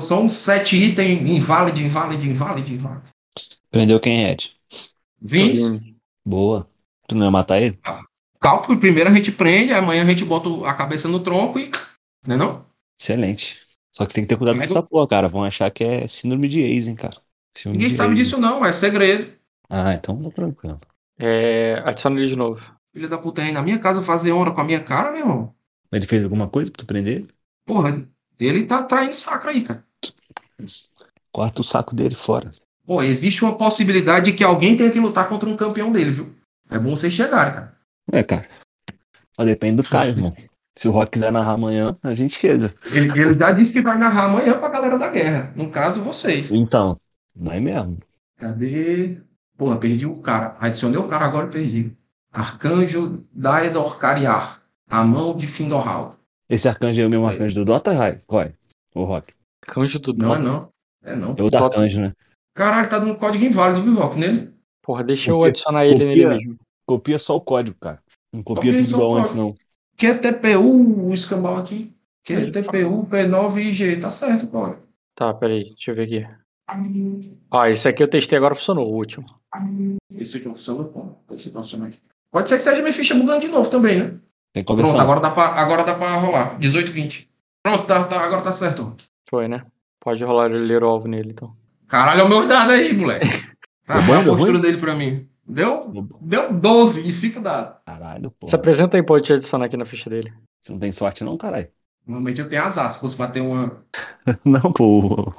só 0.00 0.22
uns 0.22 0.32
sete 0.34 0.76
itens 0.76 1.20
inválido, 1.28 1.78
inválido, 1.80 2.24
inválido, 2.24 2.70
inválido. 2.70 3.02
Prendeu 3.70 4.00
quem, 4.00 4.24
Ed? 4.24 4.52
Vince. 5.20 5.94
Boa. 6.24 6.66
Tu 7.06 7.14
não 7.16 7.24
ia 7.26 7.30
matar 7.30 7.60
ele? 7.60 7.78
Cálculo, 8.48 8.80
primeiro 8.80 9.10
a 9.10 9.12
gente 9.12 9.30
prende, 9.30 9.74
amanhã 9.74 10.02
a 10.02 10.06
gente 10.06 10.24
bota 10.24 10.48
a 10.66 10.72
cabeça 10.72 11.06
no 11.06 11.20
tronco 11.20 11.58
e. 11.58 11.70
Não 12.26 12.34
é 12.34 12.38
não? 12.38 12.64
Excelente. 12.98 13.60
Só 13.92 14.06
que 14.06 14.12
você 14.12 14.16
tem 14.16 14.24
que 14.24 14.28
ter 14.28 14.36
cuidado 14.36 14.56
com 14.56 14.60
Mas 14.60 14.70
essa 14.70 14.82
porra, 14.82 15.06
cara. 15.08 15.28
Vão 15.28 15.44
achar 15.44 15.70
que 15.70 15.84
é 15.84 16.08
síndrome 16.08 16.48
de 16.48 16.60
Eisen, 16.60 16.94
cara. 16.94 17.16
Síndrome 17.54 17.78
Ninguém 17.78 17.90
sabe 17.90 18.12
Eisen. 18.12 18.24
disso 18.24 18.40
não, 18.40 18.64
é 18.64 18.72
segredo. 18.72 19.32
Ah, 19.68 19.92
então 19.92 20.18
tá 20.18 20.30
tranquilo. 20.30 20.80
É, 21.18 21.82
adiciona 21.84 22.20
ele 22.20 22.28
de 22.28 22.36
novo. 22.36 22.72
Filho 22.92 23.08
da 23.08 23.18
puta 23.18 23.42
aí 23.42 23.52
na 23.52 23.62
minha 23.62 23.78
casa 23.78 24.02
fazer 24.02 24.32
honra 24.32 24.54
com 24.54 24.60
a 24.60 24.64
minha 24.64 24.82
cara, 24.82 25.10
meu 25.10 25.20
irmão. 25.20 25.54
Ele 25.92 26.06
fez 26.06 26.24
alguma 26.24 26.48
coisa 26.48 26.70
pra 26.70 26.78
tu 26.78 26.86
prender 26.86 27.18
ele? 27.18 27.28
Porra, 27.66 28.08
ele 28.38 28.64
tá 28.64 28.82
traindo 28.82 29.14
sacra 29.14 29.50
aí, 29.50 29.62
cara. 29.62 29.84
Corta 31.32 31.60
o 31.60 31.64
saco 31.64 31.94
dele 31.94 32.14
fora. 32.14 32.50
Pô, 32.86 33.02
existe 33.02 33.44
uma 33.44 33.56
possibilidade 33.56 34.30
de 34.30 34.36
que 34.36 34.42
alguém 34.42 34.76
tenha 34.76 34.90
que 34.90 34.98
lutar 34.98 35.28
contra 35.28 35.48
um 35.48 35.56
campeão 35.56 35.92
dele, 35.92 36.10
viu? 36.10 36.34
É 36.70 36.78
bom 36.78 36.96
vocês 36.96 37.12
chegarem, 37.12 37.54
cara. 37.54 37.77
É, 38.12 38.22
cara. 38.22 38.48
Só 39.34 39.44
depende 39.44 39.82
do 39.82 39.88
Caio, 39.88 40.10
irmão. 40.12 40.32
Se 40.76 40.88
o 40.88 40.92
Rock 40.92 41.10
quiser 41.12 41.32
narrar 41.32 41.52
amanhã, 41.54 41.96
a 42.02 42.14
gente 42.14 42.38
chega. 42.38 42.72
Ele, 42.92 43.10
ele 43.20 43.34
já 43.34 43.50
disse 43.52 43.72
que 43.72 43.80
vai 43.82 43.98
narrar 43.98 44.26
amanhã 44.26 44.58
pra 44.58 44.68
galera 44.68 44.98
da 44.98 45.08
guerra. 45.10 45.52
No 45.56 45.70
caso, 45.70 46.02
vocês. 46.02 46.52
Então, 46.52 46.98
não 47.34 47.52
é 47.52 47.58
mesmo. 47.60 47.98
Cadê? 48.38 49.18
Porra, 49.56 49.76
perdi 49.76 50.06
o 50.06 50.16
cara. 50.16 50.56
Adicionei 50.60 50.98
o 50.98 51.08
cara, 51.08 51.24
agora 51.24 51.48
perdi. 51.48 51.92
Arcanjo 52.32 53.24
Daedor 53.32 53.98
Cariar. 53.98 54.62
A 54.90 55.04
mão 55.04 55.36
de 55.36 55.46
Findorral. 55.46 56.14
Esse 56.48 56.66
arcanjo 56.68 57.02
é 57.02 57.06
o 57.06 57.10
mesmo 57.10 57.26
arcanjo 57.26 57.54
do 57.56 57.64
Dota, 57.64 57.92
Rai? 57.92 58.18
Roy? 58.26 58.52
O 58.94 59.04
Rock? 59.04 59.34
Canjo 59.66 59.98
do 59.98 60.14
Não 60.14 60.34
é 60.34 60.38
Dota. 60.38 60.48
não. 60.48 60.70
É 61.04 61.16
não. 61.16 61.26
É 61.36 61.42
outro 61.42 61.50
Dota. 61.50 61.64
arcanjo, 61.64 62.00
né? 62.00 62.12
Caralho, 62.54 62.88
tá 62.88 62.98
dando 62.98 63.16
código 63.16 63.44
inválido, 63.44 63.82
viu, 63.82 63.94
Rock, 63.94 64.18
nele? 64.18 64.54
Porra, 64.82 65.04
deixa 65.04 65.30
eu 65.30 65.44
adicionar 65.44 65.84
ele 65.84 66.04
nele 66.06 66.26
mesmo. 66.26 66.58
Copia 66.88 67.18
só 67.18 67.36
o 67.36 67.40
código, 67.42 67.76
cara. 67.78 68.02
Não 68.32 68.42
copia 68.42 68.72
Copia 68.72 68.82
tudo 68.82 68.94
igual 68.94 69.12
o 69.12 69.16
antes, 69.16 69.34
não. 69.34 69.54
QTPU, 69.98 71.06
o 71.06 71.12
escambau 71.12 71.58
aqui. 71.58 71.94
Aí, 72.30 72.50
QTPU, 72.50 73.06
P9 73.06 73.56
e 73.58 73.68
IG. 73.68 73.96
Tá 74.00 74.10
certo, 74.10 74.46
pode. 74.46 74.78
Tá, 75.14 75.34
peraí, 75.34 75.64
deixa 75.64 75.90
eu 75.90 75.94
ver 75.94 76.04
aqui. 76.04 76.26
Ó, 77.50 77.66
esse 77.66 77.86
aqui 77.86 78.02
eu 78.02 78.08
testei 78.08 78.38
agora, 78.38 78.54
funcionou, 78.54 78.86
o 78.90 78.96
último. 78.96 79.26
Esse 80.14 80.38
aqui 80.38 80.46
funciona, 80.46 80.84
pô. 80.84 81.10
Esse 81.30 81.50
tá 81.50 81.60
funcionando 81.60 81.88
aqui. 81.88 81.98
Pode 82.30 82.48
ser 82.48 82.56
que 82.56 82.62
seja 82.62 82.80
minha 82.80 82.94
ficha 82.94 83.14
bugando 83.14 83.40
de 83.40 83.48
novo 83.48 83.68
também, 83.68 83.98
né? 83.98 84.04
Tem 84.54 84.64
Pronto, 84.64 84.78
conversão. 84.78 85.00
agora 85.00 85.20
dá, 85.20 85.30
pra, 85.30 85.44
agora 85.44 85.84
dá 85.84 85.94
pra 85.94 86.16
rolar. 86.16 86.58
18, 86.58 86.90
20. 86.90 87.30
Pronto, 87.62 87.86
tá, 87.86 88.04
tá, 88.04 88.20
agora 88.20 88.40
tá 88.40 88.52
certo. 88.54 88.96
Foi, 89.28 89.46
né? 89.46 89.62
Pode 90.00 90.24
rolar 90.24 90.50
o 90.50 90.84
alvo 90.86 91.06
nele, 91.06 91.32
então. 91.32 91.50
Caralho, 91.86 92.22
é 92.22 92.24
o 92.24 92.28
meu 92.30 92.48
dado 92.48 92.70
aí, 92.70 92.94
moleque. 92.94 93.28
Ah, 93.86 93.98
a 93.98 94.24
postura 94.24 94.52
ruim? 94.52 94.60
dele 94.60 94.78
pra 94.78 94.94
mim. 94.94 95.28
Deu, 95.48 95.90
deu 96.20 96.52
12 96.52 97.08
e 97.08 97.12
5 97.12 97.40
dados. 97.40 97.78
Caralho, 97.86 98.30
pô. 98.32 98.46
Se 98.46 98.54
apresenta 98.54 98.98
aí 98.98 99.04
eu 99.08 99.20
te 99.20 99.32
adicionar 99.32 99.64
aqui 99.64 99.78
na 99.78 99.86
ficha 99.86 100.10
dele. 100.10 100.32
Você 100.60 100.72
não 100.72 100.78
tem 100.78 100.92
sorte, 100.92 101.24
não, 101.24 101.38
caralho. 101.38 101.68
Normalmente 102.06 102.40
eu 102.40 102.48
tenho 102.48 102.62
azar. 102.62 102.90
Se 102.90 103.00
fosse 103.00 103.16
bater 103.16 103.40
uma. 103.40 103.82
Não, 104.44 104.72
pô. 104.72 105.30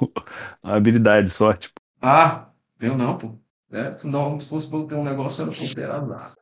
A 0.62 0.74
habilidade, 0.76 1.28
sorte. 1.30 1.68
pô. 1.68 1.80
Ah, 2.00 2.50
tenho 2.78 2.96
não, 2.96 3.18
pô. 3.18 3.34
É, 3.72 3.96
não, 4.04 4.40
se 4.40 4.46
fosse 4.48 4.68
pra 4.68 4.78
eu 4.78 4.86
ter 4.86 4.94
um 4.96 5.04
negócio, 5.04 5.42
eu 5.42 5.46
não 5.46 5.52
fosse 5.52 5.74
ter 5.74 5.88
azar. 5.88 6.34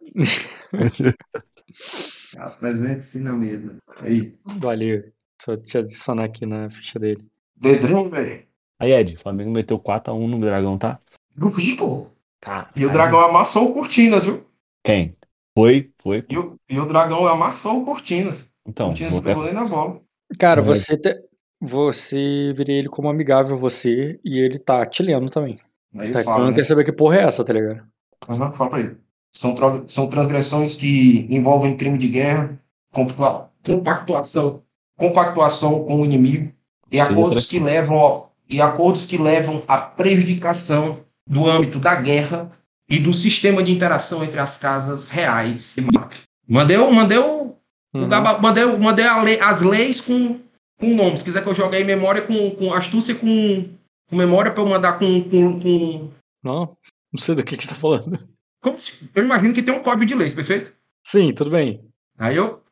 A 2.39 2.51
presente 2.51 3.03
sim 3.03 3.21
na 3.21 3.33
mesa. 3.33 3.77
Aí. 4.01 4.35
Valeu. 4.45 5.01
Deixa 5.03 5.13
eu 5.49 5.57
te 5.57 5.79
adicionar 5.79 6.25
aqui 6.25 6.47
na 6.47 6.71
ficha 6.71 6.99
dele. 6.99 7.23
Dedrão, 7.57 8.09
velho. 8.09 8.47
Aí, 8.79 8.93
Ed, 8.93 9.15
o 9.15 9.19
Flamengo 9.19 9.51
meteu 9.51 9.79
4x1 9.79 10.27
no 10.29 10.41
Dragão, 10.41 10.79
tá? 10.79 11.01
Não 11.37 11.51
vi, 11.51 11.77
pô. 11.77 12.07
Caralho. 12.41 12.69
E 12.77 12.87
o 12.87 12.91
dragão 12.93 13.21
amassou 13.21 13.71
o 13.71 13.75
Cortinas, 13.75 14.25
viu? 14.25 14.45
Quem? 14.85 15.17
Foi, 15.57 15.91
foi. 15.99 16.25
E 16.29 16.39
o, 16.39 16.57
e 16.69 16.79
o 16.79 16.87
dragão 16.87 17.27
amassou 17.27 17.83
o 17.83 17.85
Cortinas. 17.85 18.51
Então, 18.67 18.89
Cortinas 18.89 19.13
vou 19.13 19.21
não 19.21 19.27
pegou 19.27 19.43
até... 19.45 19.53
nem 19.53 19.63
na 19.63 19.69
bola. 19.69 20.01
Cara, 20.39 20.63
Vai. 20.63 20.77
você 20.77 20.97
te... 20.97 21.15
você 21.61 22.53
viria 22.57 22.77
ele 22.79 22.89
como 22.89 23.09
amigável 23.09 23.59
você 23.59 24.21
e 24.25 24.39
ele 24.39 24.59
tá 24.59 24.85
te 24.87 25.03
lendo 25.03 25.29
também. 25.31 25.59
Aí 25.97 26.11
Tá, 26.11 26.21
eu 26.21 26.25
falo, 26.25 26.43
não 26.45 26.51
né? 26.51 26.57
quer 26.57 26.65
saber 26.65 26.85
que 26.85 26.93
porra 26.93 27.17
é 27.19 27.23
essa, 27.25 27.45
tá 27.45 27.53
ligado? 27.53 27.83
Aham, 28.29 28.53
fala 28.53 28.71
pra 28.71 28.81
ele. 28.81 28.97
São, 29.33 29.55
tro- 29.55 29.89
são 29.89 30.07
transgressões 30.09 30.77
que 30.77 31.27
envolvem 31.31 31.77
crime 31.77 31.99
de 31.99 32.09
guerra, 32.09 32.59
compactua- 32.93 33.51
compactuação, 33.67 34.63
compactuação 34.97 35.85
com 35.85 36.01
o 36.01 36.05
inimigo 36.05 36.53
e 36.91 36.97
Sim, 37.03 37.13
acordos 37.13 37.49
que 37.49 37.59
levam 37.59 37.99
ao- 37.99 38.33
e 38.49 38.61
acordos 38.61 39.05
que 39.07 39.19
levam 39.19 39.63
à 39.69 39.77
prejudicação 39.79 40.97
do 41.29 41.47
âmbito 41.47 41.79
da 41.79 41.95
guerra 41.95 42.51
e 42.89 42.99
do 42.99 43.13
sistema 43.13 43.63
de 43.63 43.71
interação 43.73 44.25
entre 44.25 44.41
as 44.41 44.57
casas 44.59 45.09
reais. 45.09 45.77
Mandei, 46.49 46.77
o- 46.79 46.91
mandei, 46.91 47.19
o, 47.19 47.55
Uhum. 47.95 48.09
gaba- 48.09 48.39
mandei, 48.39 48.65
mandei 48.79 49.05
lei- 49.23 49.41
as 49.41 49.61
leis 49.63 50.01
com, 50.01 50.41
com 50.79 50.95
nome. 50.95 51.19
Se 51.19 51.25
quiser 51.25 51.43
que 51.43 51.49
eu 51.49 51.55
jogue 51.55 51.77
aí 51.77 51.85
memória 51.85 52.23
com, 52.23 52.51
com 52.53 52.73
astúcia 52.73 53.15
com, 53.15 53.69
com 54.09 54.17
memória 54.17 54.51
para 54.53 54.63
eu 54.63 54.67
mandar 54.67 54.99
com, 54.99 55.23
com, 55.25 55.61
com 55.61 56.11
Não, 56.43 56.77
não 57.13 57.21
sei 57.21 57.35
do 57.35 57.45
que, 57.45 57.57
que 57.57 57.63
você 57.65 57.71
tá 57.71 57.75
falando. 57.77 58.19
Como 58.63 58.81
se- 58.81 59.09
eu 59.15 59.25
imagino 59.25 59.53
que 59.55 59.63
tem 59.63 59.75
um 59.75 59.83
código 59.83 60.07
de 60.07 60.15
leis, 60.15 60.33
perfeito? 60.33 60.73
Sim, 61.07 61.33
tudo 61.35 61.51
bem. 61.51 61.85
Aí 62.19 62.37
eu 62.37 62.63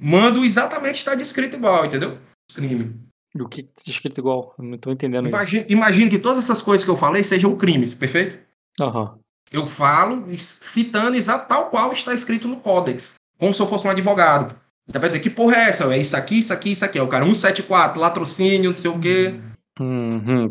mando 0.00 0.44
exatamente 0.44 0.96
está 0.96 1.14
descrito 1.14 1.56
igual, 1.56 1.86
entendeu? 1.86 2.18
Os 2.48 2.56
crimes. 2.56 2.92
E 3.34 3.42
o 3.42 3.48
que 3.48 3.62
que 3.62 3.72
tá 3.72 3.82
escrito 3.86 4.18
igual? 4.18 4.54
Não 4.58 4.78
tô 4.78 4.90
entendendo 4.90 5.28
Imagino, 5.28 5.66
imagino 5.68 6.10
que 6.10 6.18
todas 6.18 6.38
essas 6.38 6.62
coisas 6.62 6.84
que 6.84 6.90
eu 6.90 6.96
falei 6.96 7.22
sejam 7.22 7.56
crimes, 7.56 7.94
perfeito? 7.94 8.36
isso. 8.36 8.82
Aham. 8.82 9.18
Eu 9.50 9.66
falo 9.66 10.26
citando 10.36 11.16
exato 11.16 11.48
tal 11.48 11.70
qual 11.70 11.92
está 11.92 12.14
escrito 12.14 12.46
no 12.46 12.58
códex. 12.58 13.14
Como 13.38 13.54
se 13.54 13.62
eu 13.62 13.66
fosse 13.66 13.86
um 13.86 13.90
advogado. 13.90 14.54
Então 14.86 15.00
vai 15.00 15.10
dizer, 15.10 15.22
que 15.22 15.30
porra 15.30 15.56
é 15.56 15.68
essa? 15.68 15.84
É 15.94 15.98
isso 15.98 16.16
aqui, 16.16 16.38
isso 16.38 16.52
aqui, 16.52 16.72
isso 16.72 16.84
aqui. 16.84 16.98
É 16.98 17.02
o 17.02 17.08
cara 17.08 17.24
174, 17.24 18.00
latrocínio, 18.00 18.70
não 18.70 18.74
sei 18.74 18.90
o 18.90 18.98
quê. 18.98 19.34
Uhum, 19.80 20.48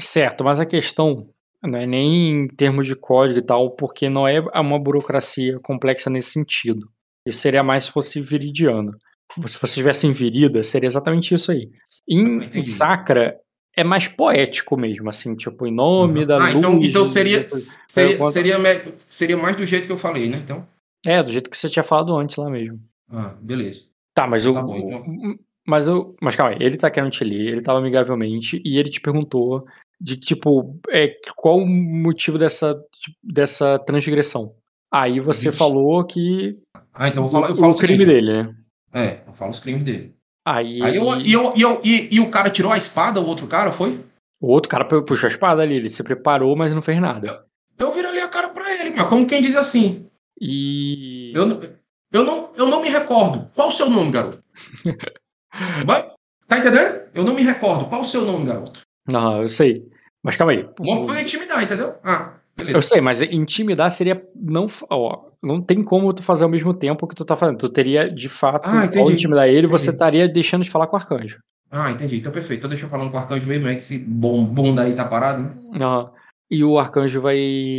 Certo, 0.00 0.44
mas 0.44 0.58
a 0.58 0.66
questão 0.66 1.28
não 1.62 1.78
é 1.78 1.86
nem 1.86 2.44
em 2.44 2.48
termos 2.48 2.86
de 2.86 2.94
código 2.94 3.38
e 3.38 3.42
tal, 3.42 3.70
porque 3.70 4.08
não 4.08 4.26
é 4.26 4.40
uma 4.60 4.78
burocracia 4.78 5.58
complexa 5.60 6.10
nesse 6.10 6.30
sentido. 6.30 6.88
Isso 7.26 7.38
seria 7.40 7.62
mais 7.62 7.84
se 7.84 7.90
fosse 7.90 8.20
viridiano. 8.20 8.92
Se 9.46 9.58
você 9.58 9.74
tivesse 9.74 10.06
em 10.06 10.12
virida, 10.12 10.62
seria 10.62 10.86
exatamente 10.86 11.34
isso 11.34 11.50
aí. 11.50 11.70
Em, 12.08 12.40
em 12.54 12.62
Sacra, 12.62 13.38
é 13.76 13.82
mais 13.82 14.06
poético 14.08 14.76
mesmo, 14.76 15.08
assim, 15.08 15.34
tipo, 15.34 15.66
em 15.66 15.72
nome 15.72 16.24
da 16.26 16.36
Ah, 16.36 16.46
luz. 16.46 16.54
então, 16.56 16.74
então 16.82 17.06
seria, 17.06 17.40
depois- 17.40 17.78
seria, 17.88 18.16
quando- 18.16 18.32
seria, 18.32 18.58
seria 18.96 19.36
mais 19.36 19.56
do 19.56 19.66
jeito 19.66 19.86
que 19.86 19.92
eu 19.92 19.96
falei, 19.98 20.28
né? 20.28 20.38
Então, 20.38 20.66
É, 21.06 21.22
do 21.22 21.30
jeito 21.32 21.50
que 21.50 21.56
você 21.58 21.68
tinha 21.68 21.82
falado 21.82 22.16
antes 22.16 22.36
lá 22.36 22.48
mesmo. 22.48 22.80
ah, 23.10 23.34
beleza. 23.40 23.82
Tá, 24.14 24.26
mas 24.26 24.44
eu. 24.46 24.52
Tá 24.52 24.62
bom, 24.62 24.76
então. 24.76 25.04
Mas 25.66 25.88
eu. 25.88 26.14
Mas 26.22 26.36
calma 26.36 26.52
aí, 26.52 26.58
ele 26.60 26.76
tá 26.76 26.90
querendo 26.90 27.10
te 27.10 27.24
ler, 27.24 27.48
ele 27.48 27.62
tava 27.62 27.78
amigavelmente, 27.78 28.60
e 28.64 28.78
ele 28.78 28.88
te 28.90 29.00
perguntou 29.00 29.66
de 30.00 30.16
tipo, 30.16 30.78
é, 30.90 31.08
qual 31.36 31.58
o 31.58 31.66
motivo 31.66 32.38
dessa, 32.38 32.78
dessa 33.22 33.78
transgressão. 33.78 34.54
Aí 34.92 35.18
você 35.20 35.46
Vixe. 35.48 35.58
falou 35.58 36.04
que. 36.04 36.56
Ah, 36.92 37.08
então 37.08 37.24
eu 37.24 37.30
falo, 37.30 37.46
eu 37.46 37.52
o, 37.52 37.56
falo 37.56 37.72
o 37.72 37.76
crime 37.78 37.98
seguinte, 37.98 38.14
dele, 38.14 38.42
né? 38.44 38.54
É, 38.92 39.22
eu 39.26 39.32
falo 39.32 39.50
os 39.50 39.58
crimes 39.60 39.82
dele. 39.84 40.14
Aí. 40.46 40.82
Aí 40.82 40.96
eu, 40.96 41.20
e, 41.20 41.32
eu, 41.32 41.52
e, 41.56 41.62
eu, 41.62 41.80
e, 41.84 42.08
e 42.16 42.20
o 42.20 42.30
cara 42.30 42.50
tirou 42.50 42.70
a 42.72 42.76
espada, 42.78 43.20
o 43.20 43.26
outro 43.26 43.46
cara, 43.46 43.72
foi? 43.72 44.04
O 44.40 44.50
outro 44.52 44.68
cara 44.68 44.84
pu- 44.84 45.02
puxou 45.02 45.26
a 45.26 45.30
espada 45.30 45.62
ali, 45.62 45.74
ele 45.76 45.88
se 45.88 46.02
preparou, 46.02 46.54
mas 46.54 46.74
não 46.74 46.82
fez 46.82 47.00
nada. 47.00 47.46
Eu 47.78 47.92
viro 47.92 48.08
ali 48.08 48.20
a 48.20 48.28
cara 48.28 48.48
pra 48.50 48.72
ele, 48.80 48.90
mas 48.90 49.08
como 49.08 49.26
quem 49.26 49.40
diz 49.40 49.56
assim? 49.56 50.06
E. 50.40 51.32
Eu, 51.34 51.46
não- 51.46 51.60
eu, 52.12 52.24
não, 52.24 52.50
eu 52.56 52.66
não 52.68 52.82
me 52.82 52.88
recordo. 52.90 53.48
Qual 53.54 53.68
o 53.68 53.72
seu 53.72 53.88
nome, 53.88 54.10
garoto? 54.10 54.42
Vai? 55.86 56.10
Tá 56.46 56.58
entendendo? 56.58 57.04
Eu 57.14 57.24
não 57.24 57.34
me 57.34 57.42
recordo. 57.42 57.86
Qual 57.86 58.02
o 58.02 58.04
seu 58.04 58.22
nome, 58.24 58.44
garoto? 58.46 58.80
Não, 59.08 59.42
eu 59.42 59.48
sei. 59.48 59.88
Mas 60.22 60.36
calma 60.36 60.52
aí. 60.52 60.68
Vamos 60.78 61.06
pra 61.10 61.22
intimidar, 61.22 61.62
entendeu? 61.62 61.94
Ah, 62.04 62.34
beleza. 62.56 62.76
Eu 62.78 62.82
sei, 62.82 63.00
mas 63.00 63.20
intimidar 63.20 63.90
seria 63.90 64.22
não, 64.34 64.66
ó, 64.90 65.30
não 65.42 65.60
tem 65.60 65.82
como 65.82 66.12
tu 66.12 66.22
fazer 66.22 66.44
ao 66.44 66.50
mesmo 66.50 66.72
tempo 66.74 67.06
que 67.06 67.14
tu 67.14 67.24
tá 67.24 67.36
fazendo. 67.36 67.58
Tu 67.58 67.68
teria 67.68 68.10
de 68.10 68.28
fato, 68.28 68.66
Ah, 68.68 68.88
ao 68.96 69.10
intimidar 69.10 69.48
ele, 69.48 69.66
você 69.66 69.84
entendi. 69.86 69.94
estaria 69.96 70.28
deixando 70.28 70.62
de 70.64 70.70
falar 70.70 70.86
com 70.86 70.96
o 70.96 70.98
arcanjo. 70.98 71.38
Ah, 71.70 71.90
entendi. 71.90 72.18
Então 72.18 72.30
perfeito. 72.32 72.60
Então 72.60 72.70
deixa 72.70 72.84
eu 72.84 72.88
falando 72.88 73.10
com 73.10 73.16
o 73.16 73.20
arcanjo 73.20 73.48
mesmo, 73.48 73.66
é 73.66 73.72
que 73.72 73.78
esse 73.80 73.98
bom, 73.98 74.44
bom 74.44 74.74
daí 74.74 74.94
tá 74.94 75.04
parado, 75.04 75.42
né? 75.42 75.50
Aham. 75.82 76.10
E 76.50 76.62
o 76.62 76.78
arcanjo 76.78 77.20
vai 77.20 77.36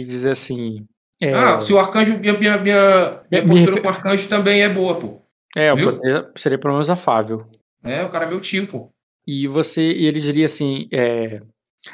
dizer 0.08 0.32
assim. 0.32 0.86
É, 1.22 1.32
Ah, 1.34 1.62
se 1.62 1.72
o 1.72 1.80
arcanjo, 1.80 2.18
minha, 2.20 2.34
minha, 2.38 2.58
minha, 2.58 3.22
minha 3.32 3.42
postura 3.48 3.72
refer- 3.76 3.82
com 3.82 3.88
o 3.88 3.92
arcanjo 3.92 4.28
também 4.28 4.64
é 4.64 4.68
boa, 4.70 4.96
pô. 4.96 5.22
é 5.56 5.74
viu? 5.74 5.96
seria 6.36 6.58
pelo 6.60 6.74
menos 6.74 6.90
afável. 6.90 7.46
É, 7.82 8.04
o 8.04 8.10
cara 8.10 8.26
é 8.26 8.30
meu 8.30 8.42
tio, 8.42 8.68
pô. 8.68 8.90
E 9.26 9.48
você, 9.48 9.82
e 9.94 10.06
ele 10.08 10.20
diria 10.20 10.46
assim: 10.46 10.90
é, 10.92 11.42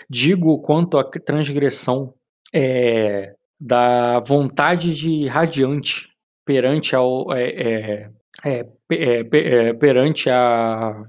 digo 0.09 0.59
quanto 0.61 0.97
à 0.97 1.03
transgressão 1.03 2.13
é, 2.53 3.33
da 3.59 4.19
vontade 4.19 4.95
de 4.95 5.27
radiante 5.27 6.09
perante 6.45 6.95
ao 6.95 7.31
é, 7.33 7.43
é, 7.43 8.09
é, 8.43 8.65
é, 8.91 9.29
é, 9.33 9.73
perante 9.73 10.29
a 10.29 11.03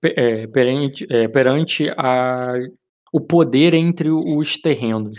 pe- 0.00 0.48
perante, 0.52 1.06
perante 1.32 1.90
a 1.96 2.36
o 3.12 3.20
poder 3.20 3.74
entre 3.74 4.10
os 4.10 4.56
terrenos. 4.56 5.18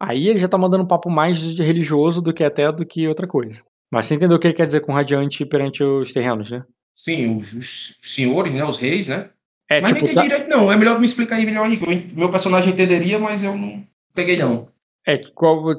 Aí 0.00 0.28
ele 0.28 0.38
já 0.38 0.46
tá 0.48 0.56
mandando 0.56 0.84
um 0.84 0.88
papo 0.88 1.10
mais 1.10 1.38
de 1.40 1.62
religioso 1.62 2.22
do 2.22 2.32
que 2.32 2.44
até 2.44 2.70
do 2.70 2.86
que 2.86 3.08
outra 3.08 3.26
coisa. 3.26 3.62
Mas 3.90 4.06
você 4.06 4.14
entendeu 4.14 4.36
o 4.36 4.40
que 4.40 4.46
ele 4.46 4.54
quer 4.54 4.66
dizer 4.66 4.80
com 4.80 4.92
radiante 4.92 5.44
perante 5.44 5.82
os 5.82 6.12
terrenos, 6.12 6.50
né? 6.50 6.64
Sim, 6.96 7.38
os, 7.38 7.52
os 7.52 7.98
senhores, 8.02 8.52
né? 8.52 8.64
Os 8.64 8.78
reis, 8.78 9.08
né? 9.08 9.30
É 9.68 9.80
mas 9.80 9.92
tipo, 9.92 10.04
não 10.04 10.12
entendi 10.12 10.28
direito, 10.28 10.48
não. 10.50 10.70
É 10.70 10.76
melhor 10.76 10.98
me 11.00 11.06
explicar 11.06 11.36
aí 11.36 11.46
melhor 11.46 11.66
aí. 11.66 12.12
Meu 12.14 12.30
personagem 12.30 12.72
entenderia, 12.72 13.18
mas 13.18 13.42
eu 13.42 13.56
não 13.56 13.84
peguei, 14.14 14.36
não. 14.36 14.68
É 15.06 15.20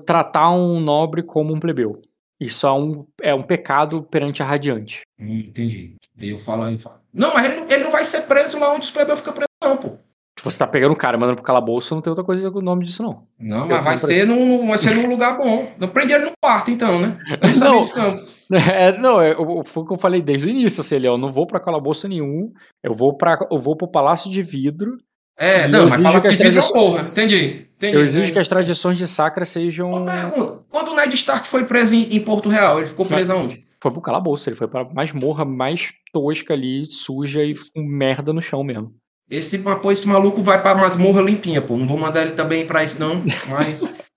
tratar 0.05 0.51
um 0.51 0.79
nobre 0.79 1.23
como 1.23 1.53
um 1.53 1.59
plebeu. 1.59 2.01
Isso 2.39 2.67
é 2.67 2.71
um, 2.73 3.05
é 3.21 3.33
um 3.33 3.41
pecado 3.41 4.03
perante 4.03 4.43
a 4.43 4.45
radiante. 4.45 5.01
Hum, 5.19 5.39
entendi. 5.39 5.95
Aí 6.19 6.29
eu 6.29 6.37
falo 6.37 6.63
aí. 6.63 6.77
Falo. 6.77 6.97
Não, 7.13 7.33
mas 7.33 7.45
ele, 7.45 7.55
não- 7.61 7.67
ele 7.69 7.83
não 7.85 7.91
vai 7.91 8.03
ser 8.05 8.23
preso 8.23 8.59
lá 8.59 8.71
onde 8.73 8.85
os 8.85 8.91
plebeus 8.91 9.19
ficam 9.19 9.33
presos, 9.33 9.47
não, 9.63 9.77
pô. 9.77 9.97
Se 10.37 10.43
você 10.43 10.59
tá 10.59 10.67
pegando 10.67 10.91
o 10.91 10.97
cara 10.97 11.15
e 11.15 11.19
mandando 11.19 11.37
pro 11.37 11.45
calabouço, 11.45 11.95
não 11.95 12.01
tem 12.01 12.11
outra 12.11 12.25
coisa 12.25 12.51
com 12.51 12.59
o 12.59 12.61
nome 12.61 12.83
disso, 12.83 13.01
não. 13.01 13.25
Não, 13.39 13.61
Eu 13.61 13.67
mas 13.67 13.83
vai 13.85 13.97
ser, 13.97 14.27
num, 14.27 14.67
vai 14.67 14.77
ser 14.77 14.93
num 14.93 15.09
lugar 15.09 15.37
bom. 15.37 15.71
Eu 15.79 15.87
prendi 15.87 16.11
ele 16.11 16.25
no 16.25 16.31
quarto, 16.43 16.69
então, 16.71 16.99
né? 16.99 17.17
Eu 17.41 17.57
não 17.59 17.71
Não. 17.75 17.81
disso, 17.81 17.97
não. 17.97 18.35
É, 18.71 18.95
não, 18.99 19.19
é, 19.19 19.35
o- 19.35 19.63
foi 19.63 19.81
o 19.83 19.87
que 19.87 19.93
eu 19.93 19.97
falei 19.97 20.21
desde 20.21 20.45
o 20.47 20.49
início, 20.51 20.81
assim, 20.81 20.95
ele, 20.97 21.07
eu 21.07 21.17
não 21.17 21.31
vou 21.31 21.47
pra 21.47 21.59
calabouço 21.59 22.07
nenhum, 22.07 22.53
eu 22.83 22.93
vou 22.93 23.17
para 23.17 23.39
eu 23.49 23.57
vou 23.57 23.75
pro 23.75 23.87
Palácio 23.87 24.29
de 24.29 24.43
Vidro, 24.43 24.97
É, 25.39 25.65
E 25.65 25.67
não, 25.67 25.79
eu 25.79 25.89
mas 25.89 26.21
que 26.21 26.29
de 26.29 26.35
vidro 26.35 26.51
tradições- 26.53 26.71
porra. 26.71 27.01
Entendi. 27.07 27.65
Entendi 27.87 27.97
eu 27.97 28.03
exijo 28.03 28.19
entendi. 28.19 28.33
que 28.33 28.39
as 28.39 28.47
tradições 28.47 28.97
de 28.97 29.07
Sacra 29.07 29.45
sejam... 29.45 29.91
Uma 29.91 30.11
pergunta. 30.11 30.59
Quando 30.69 30.91
o 30.91 30.95
Ned 30.95 31.13
Stark 31.15 31.47
foi 31.47 31.65
preso 31.65 31.95
em, 31.95 32.15
em 32.15 32.19
Porto 32.19 32.49
Real, 32.49 32.79
ele 32.79 32.87
ficou 32.87 33.05
preso 33.05 33.31
aonde? 33.31 33.65
Foi 33.81 33.91
pro 33.91 34.01
calabouço, 34.01 34.49
ele 34.49 34.55
foi 34.55 34.67
pra 34.67 34.83
masmorra 34.83 35.45
mais 35.45 35.93
tosca 36.11 36.53
ali, 36.53 36.85
suja 36.85 37.43
e 37.43 37.53
com 37.73 37.83
merda 37.83 38.33
no 38.33 38.41
chão 38.41 38.63
mesmo. 38.63 38.93
Esse, 39.29 39.57
pô, 39.59 39.91
esse 39.91 40.07
maluco 40.07 40.41
vai 40.41 40.61
pra 40.61 40.75
masmorra 40.75 41.21
limpinha, 41.21 41.61
pô. 41.61 41.75
Não 41.77 41.87
vou 41.87 41.97
mandar 41.97 42.21
ele 42.21 42.31
também 42.31 42.65
pra 42.65 42.83
isso, 42.83 42.99
não. 42.99 43.23
Mas. 43.49 44.09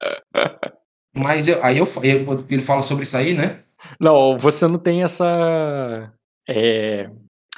mas 1.14 1.48
eu- 1.48 1.62
aí 1.64 1.78
eu, 1.78 1.88
eu- 2.02 2.44
ele 2.50 2.62
fala 2.62 2.82
sobre 2.82 3.04
isso 3.04 3.16
aí, 3.16 3.34
né? 3.34 3.60
Não, 4.00 4.36
você 4.36 4.66
não 4.66 4.78
tem 4.78 5.02
essa... 5.02 6.12
é, 6.48 7.10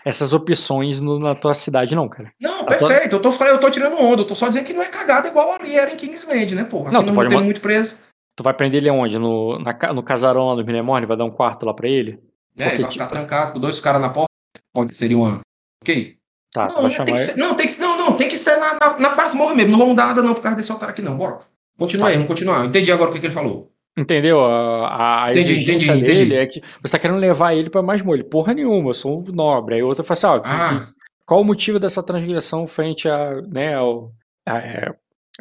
essas 0.05 0.33
opções 0.33 1.01
no- 1.01 1.19
na 1.19 1.35
tua 1.35 1.55
cidade 1.55 1.95
não, 1.95 2.09
cara. 2.09 2.31
Não, 2.41 2.61
A 2.63 2.65
perfeito. 2.65 3.17
Eu 3.17 3.21
tô, 3.21 3.31
eu 3.45 3.59
tô 3.61 3.71
tirando 3.71 4.01
onda. 4.01 4.23
Eu 4.23 4.27
tô 4.27 4.35
só 4.35 4.49
dizendo 4.49 4.65
que 4.65 4.73
não 4.73 4.83
é 4.83 4.87
cagada 4.89 5.29
igual 5.29 5.53
ali 5.53 5.77
era 5.77 5.93
em 5.93 5.97
Kingsland, 5.97 6.55
né, 6.55 6.65
pô? 6.65 6.83
Aqui 6.83 6.93
Não, 6.93 7.03
não, 7.03 7.09
tu 7.13 7.15
pode 7.15 7.29
tem 7.29 7.39
ma- 7.39 7.45
muito 7.45 7.61
preso. 7.61 7.97
Tu 8.37 8.43
vai 8.43 8.55
prender 8.55 8.81
ele 8.81 8.89
aonde? 8.89 9.19
No, 9.19 9.59
na 9.59 9.77
no 9.93 10.03
casarão 10.03 10.49
lá 10.49 10.55
do 10.55 10.65
Minemorne? 10.65 11.07
Vai 11.07 11.17
dar 11.17 11.25
um 11.25 11.31
quarto 11.31 11.67
lá 11.67 11.75
pra 11.75 11.89
ele? 11.89 12.13
É, 12.57 12.65
Porque, 12.65 12.77
ele 12.77 12.83
vai 12.85 12.93
ficar 12.93 13.05
tipo- 13.07 13.09
trancado 13.09 13.53
com 13.53 13.61
dois 13.61 13.81
caras 13.81 14.01
na 14.01 14.09
porta. 14.09 14.29
Onde 14.75 14.97
seria 14.97 15.17
uma. 15.19 15.41
Ok. 15.83 16.17
Tá, 16.53 16.67
não, 16.67 16.75
tu 16.75 16.83
vai 16.83 16.91
chamar 16.91 17.17
ser- 17.17 17.37
não, 17.37 17.55
tem 17.55 17.67
que, 17.67 17.81
não, 17.81 17.97
não, 17.99 18.17
tem 18.17 18.29
que 18.29 18.37
ser 18.37 18.57
na, 18.57 18.75
na, 18.75 18.99
na 18.99 19.15
masmorra 19.17 19.55
mesmo. 19.55 19.73
Não 19.73 19.79
vamos 19.79 19.97
dar 19.97 20.09
nada 20.09 20.23
não 20.23 20.35
por 20.35 20.41
causa 20.43 20.57
desse 20.57 20.73
otário 20.73 20.93
aqui 20.93 21.03
não, 21.03 21.17
bora. 21.17 21.39
Continua 21.79 22.09
aí, 22.09 22.15
vamos 22.15 22.29
continuar. 22.29 22.65
Entendi 22.67 22.91
agora 22.91 23.11
o 23.11 23.13
que, 23.13 23.21
que 23.21 23.27
ele 23.27 23.35
falou. 23.35 23.71
Entendeu? 23.99 24.41
A, 24.41 25.25
a 25.27 25.31
Entendi, 25.33 25.53
exigência 25.53 25.93
entendi, 25.93 26.07
dele 26.07 26.35
entendi. 26.37 26.37
é 26.39 26.47
que 26.47 26.61
você 26.83 26.93
tá 26.93 26.99
querendo 26.99 27.19
levar 27.19 27.55
ele 27.55 27.69
pra 27.69 27.83
mais 27.83 28.03
molho. 28.03 28.25
Porra 28.25 28.55
nenhuma, 28.55 28.91
eu 28.91 28.95
sou 28.95 29.21
um 29.21 29.33
nobre. 29.33 29.75
Aí 29.75 29.83
outra 29.83 30.05
fala 30.05 30.15
assim, 30.15 30.27
ó, 30.27 30.43
Ah. 30.45 30.87
qual 31.27 31.41
o 31.41 31.45
motivo 31.45 31.79
dessa 31.81 32.03
transgressão 32.03 32.67
frente 32.67 33.09
a, 33.09 33.41
né, 33.43 33.75
ao, 33.75 34.13
a- 34.47 34.59
é, 34.59 34.93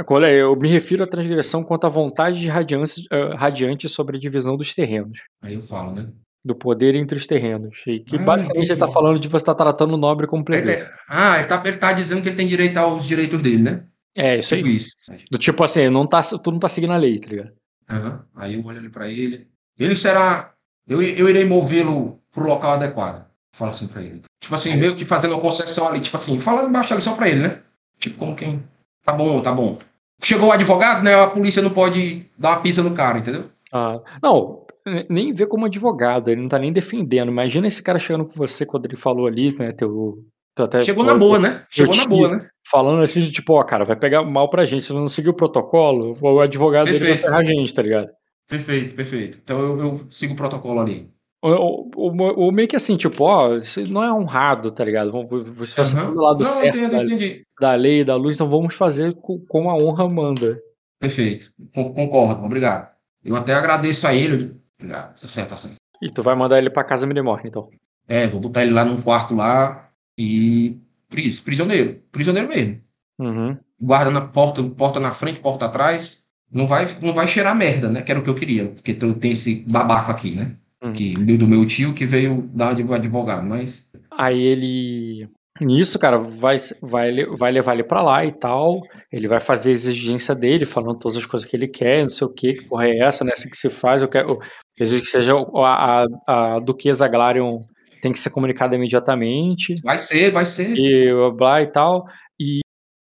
qual 0.05 0.23
é? 0.23 0.33
eu 0.41 0.55
me 0.55 0.67
refiro 0.69 1.03
à 1.03 1.07
transgressão 1.07 1.61
quanto 1.63 1.85
à 1.85 1.89
vontade 1.89 2.39
de 2.39 2.47
radiância, 2.47 3.03
eh, 3.11 3.35
radiante 3.35 3.87
sobre 3.89 4.17
a 4.17 4.19
divisão 4.19 4.55
dos 4.57 4.73
terrenos, 4.73 5.19
Aí 5.41 5.53
eu 5.55 5.61
falo, 5.61 5.93
né? 5.93 6.07
do 6.45 6.55
poder 6.55 6.95
entre 6.95 7.17
os 7.17 7.27
terrenos. 7.27 7.81
E 7.85 7.99
que 7.99 8.15
Ah, 8.15 8.19
basicamente 8.19 8.71
ele 8.71 8.79
tá 8.79 8.85
entendi. 8.85 8.93
falando 8.93 9.19
de 9.19 9.27
você 9.27 9.43
estar 9.43 9.55
tratando 9.55 9.93
o 9.93 9.97
nobre 9.97 10.25
como 10.25 10.43
plebeu. 10.43 10.85
ah, 11.09 11.37
ele 11.37 11.47
tá, 11.47 11.61
ele 11.65 11.77
tá 11.77 11.91
dizendo 11.93 12.21
que 12.23 12.29
ele 12.29 12.35
tem 12.37 12.47
direito 12.47 12.77
aos 12.77 13.05
direitos 13.05 13.41
dele, 13.41 13.61
né? 13.61 13.83
É, 14.17 14.37
isso 14.37 14.55
aí. 14.55 14.63
Tipo 14.63 14.73
isso. 14.75 14.91
Do 15.29 15.37
tipo 15.37 15.63
assim, 15.63 15.89
não 15.89 16.07
tá, 16.07 16.21
tu 16.23 16.49
não 16.51 16.59
tá 16.59 16.67
seguindo 16.67 16.93
a 16.93 16.97
lei, 16.97 17.19
tá 17.19 17.29
ligado? 17.29 17.51
Aham. 17.89 18.25
Aí 18.35 18.55
eu 18.55 18.65
olho 18.65 18.77
ali 18.79 18.89
pra 18.89 19.07
ele. 19.07 19.47
Ele 19.77 19.95
será. 19.95 20.53
Eu, 20.87 21.01
eu 21.01 21.29
irei 21.29 21.45
movê-lo 21.45 22.19
pro 22.31 22.45
local 22.45 22.73
adequado. 22.73 23.25
Fala 23.55 23.71
assim 23.71 23.87
pra 23.87 24.01
ele. 24.01 24.21
Tipo 24.41 24.55
assim, 24.55 24.75
meio 24.77 24.95
que 24.95 25.05
fazendo 25.05 25.33
uma 25.33 25.41
concessão 25.41 25.87
ali. 25.87 25.99
Tipo 25.99 26.15
assim, 26.17 26.39
falando 26.39 26.69
embaixo 26.69 26.93
ali 26.93 27.01
só 27.01 27.15
pra 27.15 27.29
ele, 27.29 27.41
né? 27.41 27.59
Tipo, 27.99 28.17
como 28.17 28.35
quem. 28.35 28.63
Tá 29.03 29.11
bom, 29.13 29.41
tá 29.41 29.51
bom. 29.51 29.77
Chegou 30.21 30.49
o 30.49 30.51
advogado, 30.51 31.03
né? 31.03 31.15
A 31.15 31.27
polícia 31.27 31.61
não 31.61 31.69
pode 31.71 32.25
dar 32.37 32.51
uma 32.51 32.61
pisa 32.61 32.83
no 32.83 32.93
cara, 32.93 33.17
entendeu? 33.19 33.49
Ah, 33.73 33.99
não, 34.21 34.65
ne- 34.85 35.05
nem 35.09 35.31
vê 35.33 35.45
como 35.45 35.65
advogado, 35.65 36.29
ele 36.29 36.41
não 36.41 36.49
tá 36.49 36.59
nem 36.59 36.73
defendendo. 36.73 37.29
Imagina 37.29 37.67
esse 37.67 37.81
cara 37.81 37.97
chegando 37.99 38.25
com 38.25 38.33
você 38.33 38.65
quando 38.65 38.85
ele 38.85 38.95
falou 38.97 39.27
ali, 39.27 39.55
né? 39.57 39.71
Teu 39.71 40.25
até 40.65 40.81
Chegou 40.83 41.03
na 41.03 41.15
boa, 41.15 41.37
né? 41.39 41.63
Chegou 41.69 41.95
na 41.95 42.01
te- 42.03 42.07
boa, 42.07 42.27
né? 42.37 42.47
Falando 42.69 43.01
assim, 43.01 43.21
de, 43.21 43.31
tipo, 43.31 43.53
ó, 43.53 43.63
cara, 43.63 43.83
vai 43.85 43.95
pegar 43.95 44.23
mal 44.23 44.49
pra 44.49 44.65
gente. 44.65 44.83
Se 44.83 44.93
não 44.93 45.07
seguir 45.07 45.29
o 45.29 45.33
protocolo, 45.33 46.15
o 46.21 46.39
advogado 46.39 46.85
dele 46.85 46.99
vai 46.99 47.07
Perfeito. 47.07 47.25
ferrar 47.25 47.39
a 47.39 47.43
gente, 47.43 47.73
tá 47.73 47.81
ligado? 47.81 48.09
Perfeito, 48.47 48.95
perfeito. 48.95 49.39
Então 49.43 49.59
eu, 49.59 49.79
eu 49.79 50.01
sigo 50.09 50.33
o 50.33 50.37
protocolo 50.37 50.79
ali. 50.79 51.09
Ou, 51.41 51.89
ou- 51.95 52.39
ou 52.39 52.51
meio 52.51 52.67
que 52.67 52.75
assim, 52.75 52.97
tipo, 52.97 53.23
ó, 53.23 53.55
isso 53.55 53.81
não 53.91 54.03
é 54.03 54.11
honrado, 54.13 54.71
tá 54.71 54.83
ligado? 54.83 55.11
Você 55.55 55.75
tá 55.75 55.81
Aham. 55.99 56.13
do 56.13 56.21
lado 56.21 56.39
não, 56.39 56.45
certo 56.45 56.77
entendi, 56.77 56.91
da, 56.95 57.03
entendi. 57.03 57.41
da 57.59 57.73
lei 57.75 58.03
da 58.03 58.15
luz, 58.15 58.35
então 58.35 58.49
vamos 58.49 58.75
fazer 58.75 59.13
co- 59.15 59.39
como 59.47 59.69
a 59.69 59.75
honra 59.75 60.07
manda. 60.11 60.57
Perfeito. 60.99 61.51
Con- 61.73 61.93
Concordo, 61.93 62.43
obrigado. 62.43 62.89
Eu 63.23 63.35
até 63.35 63.53
agradeço 63.53 64.05
a 64.07 64.13
ele. 64.13 64.59
Obrigado, 64.79 65.11
tá 65.11 65.27
certo, 65.27 65.49
tá 65.49 65.57
certo. 65.57 65.75
E 66.01 66.09
tu 66.11 66.21
vai 66.21 66.35
mandar 66.35 66.57
ele 66.57 66.69
pra 66.69 66.83
casa 66.83 67.07
Midemorne, 67.07 67.49
então. 67.49 67.69
É, 68.07 68.25
vou 68.27 68.39
botar 68.41 68.63
ele 68.63 68.71
lá 68.73 68.83
num 68.83 68.99
quarto 69.01 69.35
lá 69.35 69.88
e. 70.19 70.77
pris- 71.09 71.39
Prisioneiro. 71.39 72.01
Prisioneiro 72.11 72.49
mesmo. 72.49 72.81
Uhum. 73.19 73.57
Guarda 73.81 74.11
na 74.11 74.21
porta, 74.21 74.61
porta 74.63 74.99
na 74.99 75.11
frente, 75.11 75.39
porta 75.39 75.65
atrás. 75.65 76.23
Não 76.51 76.67
vai, 76.67 76.87
não 77.01 77.13
vai 77.13 77.27
cheirar 77.27 77.55
merda, 77.55 77.89
né? 77.89 78.01
Que 78.01 78.11
era 78.11 78.19
o 78.19 78.23
que 78.23 78.29
eu 78.29 78.35
queria. 78.35 78.65
Porque 78.67 78.93
tu- 78.93 79.13
tem 79.13 79.31
esse 79.31 79.63
babaco 79.67 80.11
aqui, 80.11 80.31
né? 80.31 80.55
Uhum. 80.83 80.93
Que, 80.93 81.13
do 81.13 81.47
meu 81.47 81.65
tio 81.65 81.93
que 81.93 82.05
veio 82.05 82.49
dar 82.53 82.73
de 82.73 82.81
advogado. 82.93 83.45
Mas. 83.45 83.89
Aí 84.17 84.41
ele. 84.41 85.29
Nisso, 85.61 85.99
cara, 85.99 86.17
vai, 86.17 86.55
vai, 86.81 87.11
vai 87.37 87.51
levar 87.51 87.73
ele 87.73 87.83
pra 87.83 88.01
lá 88.01 88.23
e 88.25 88.31
tal. 88.31 88.79
Ele 89.11 89.27
vai 89.27 89.41
fazer 89.41 89.69
a 89.69 89.73
exigência 89.73 90.33
dele, 90.33 90.65
falando 90.65 90.97
todas 90.97 91.17
as 91.17 91.25
coisas 91.25 91.47
que 91.49 91.55
ele 91.55 91.67
quer, 91.67 92.03
não 92.03 92.09
sei 92.09 92.25
o 92.25 92.29
que, 92.33 92.53
que 92.53 92.67
porra 92.69 92.87
é 92.87 92.99
essa, 93.03 93.25
né? 93.25 93.31
Assim 93.33 93.49
que 93.49 93.57
se 93.57 93.69
faz. 93.69 94.01
Eu 94.01 94.07
quero. 94.07 94.39
eu 94.77 94.87
que 94.87 95.05
seja 95.05 95.33
a, 95.35 96.05
a, 96.25 96.55
a 96.55 96.59
Duquesa 96.59 97.09
Glarion 97.09 97.57
tem 98.01 98.11
que 98.11 98.19
ser 98.19 98.29
comunicada 98.29 98.75
imediatamente. 98.75 99.75
Vai 99.83 99.97
ser, 99.97 100.31
vai 100.31 100.45
ser. 100.45 100.75
E 100.77 101.11
blá, 101.35 101.61
e 101.61 101.67
tal. 101.67 102.05
E, 102.39 102.59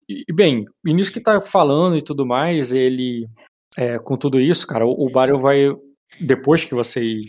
e, 0.08 0.32
bem, 0.32 0.64
e 0.84 0.94
nisso 0.94 1.12
que 1.12 1.20
tá 1.20 1.40
falando 1.40 1.96
e 1.96 2.02
tudo 2.02 2.26
mais, 2.26 2.72
ele. 2.72 3.28
é, 3.76 3.98
com 3.98 4.16
tudo 4.16 4.40
isso, 4.40 4.66
cara, 4.66 4.86
o, 4.86 5.06
o 5.06 5.38
vai. 5.38 5.74
Depois 6.20 6.64
que 6.64 6.74
vocês 6.74 7.22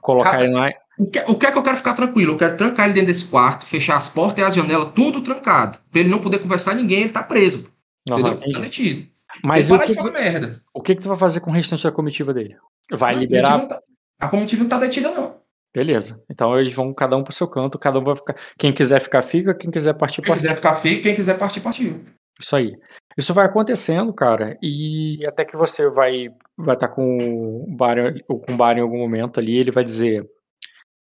colocarem 0.00 0.52
lá. 0.52 0.70
O 0.96 1.10
que, 1.10 1.18
o 1.26 1.34
que 1.36 1.46
é 1.46 1.50
que 1.50 1.58
eu 1.58 1.62
quero 1.62 1.76
ficar 1.76 1.94
tranquilo? 1.94 2.32
Eu 2.32 2.38
quero 2.38 2.56
trancar 2.56 2.86
ele 2.86 2.94
dentro 2.94 3.08
desse 3.08 3.24
quarto, 3.24 3.66
fechar 3.66 3.96
as 3.96 4.08
portas 4.08 4.38
e 4.38 4.46
as 4.46 4.54
janelas, 4.54 4.92
tudo 4.94 5.20
trancado. 5.20 5.78
Pra 5.90 6.00
ele 6.00 6.08
não 6.08 6.20
poder 6.20 6.38
conversar 6.38 6.74
ninguém, 6.74 7.00
ele 7.00 7.10
tá 7.10 7.22
preso. 7.22 7.68
Aham, 8.08 8.20
entendeu? 8.20 8.38
entendi. 8.38 8.52
Tá 8.52 8.60
detido. 8.60 9.08
Mas 9.42 9.70
o 9.70 9.78
que, 9.80 10.10
merda. 10.10 10.62
o 10.72 10.80
que 10.80 10.94
que 10.94 11.02
tu 11.02 11.08
vai 11.08 11.18
fazer 11.18 11.40
com 11.40 11.50
o 11.50 11.52
restante 11.52 11.82
da 11.82 11.90
comitiva 11.90 12.32
dele? 12.32 12.56
Vai 12.92 13.14
liberar? 13.16 13.48
A 13.48 13.58
comitiva, 13.58 13.62
não 13.62 13.68
tá, 13.68 13.82
a 14.20 14.28
comitiva 14.28 14.62
não 14.62 14.68
tá 14.68 14.78
detida, 14.78 15.10
não. 15.10 15.33
Beleza. 15.74 16.22
Então 16.30 16.58
eles 16.58 16.72
vão 16.72 16.94
cada 16.94 17.16
um 17.16 17.24
pro 17.24 17.32
seu 17.32 17.48
canto, 17.48 17.78
cada 17.78 17.98
um 17.98 18.04
vai 18.04 18.14
ficar. 18.14 18.34
Quem 18.56 18.72
quiser 18.72 19.00
ficar, 19.00 19.22
fica. 19.22 19.52
Quem 19.52 19.70
quiser 19.70 19.94
partir, 19.94 20.22
Quem 20.22 20.28
partir. 20.28 20.42
quiser 20.42 20.54
ficar 20.54 20.74
feio, 20.76 21.02
quem 21.02 21.14
quiser 21.14 21.36
partir, 21.36 21.60
partiu. 21.60 22.04
Isso 22.40 22.54
aí. 22.56 22.72
Isso 23.16 23.34
vai 23.34 23.46
acontecendo, 23.46 24.12
cara, 24.12 24.56
e 24.62 25.24
até 25.26 25.44
que 25.44 25.56
você 25.56 25.88
vai 25.90 26.28
vai 26.56 26.74
estar 26.74 26.88
com 26.88 27.64
o 27.64 27.76
Baryon, 27.76 28.14
ou 28.28 28.40
com 28.40 28.52
o 28.52 28.56
Baryon 28.56 28.80
em 28.80 28.82
algum 28.82 28.98
momento 28.98 29.38
ali, 29.38 29.56
ele 29.56 29.70
vai 29.70 29.84
dizer, 29.84 30.28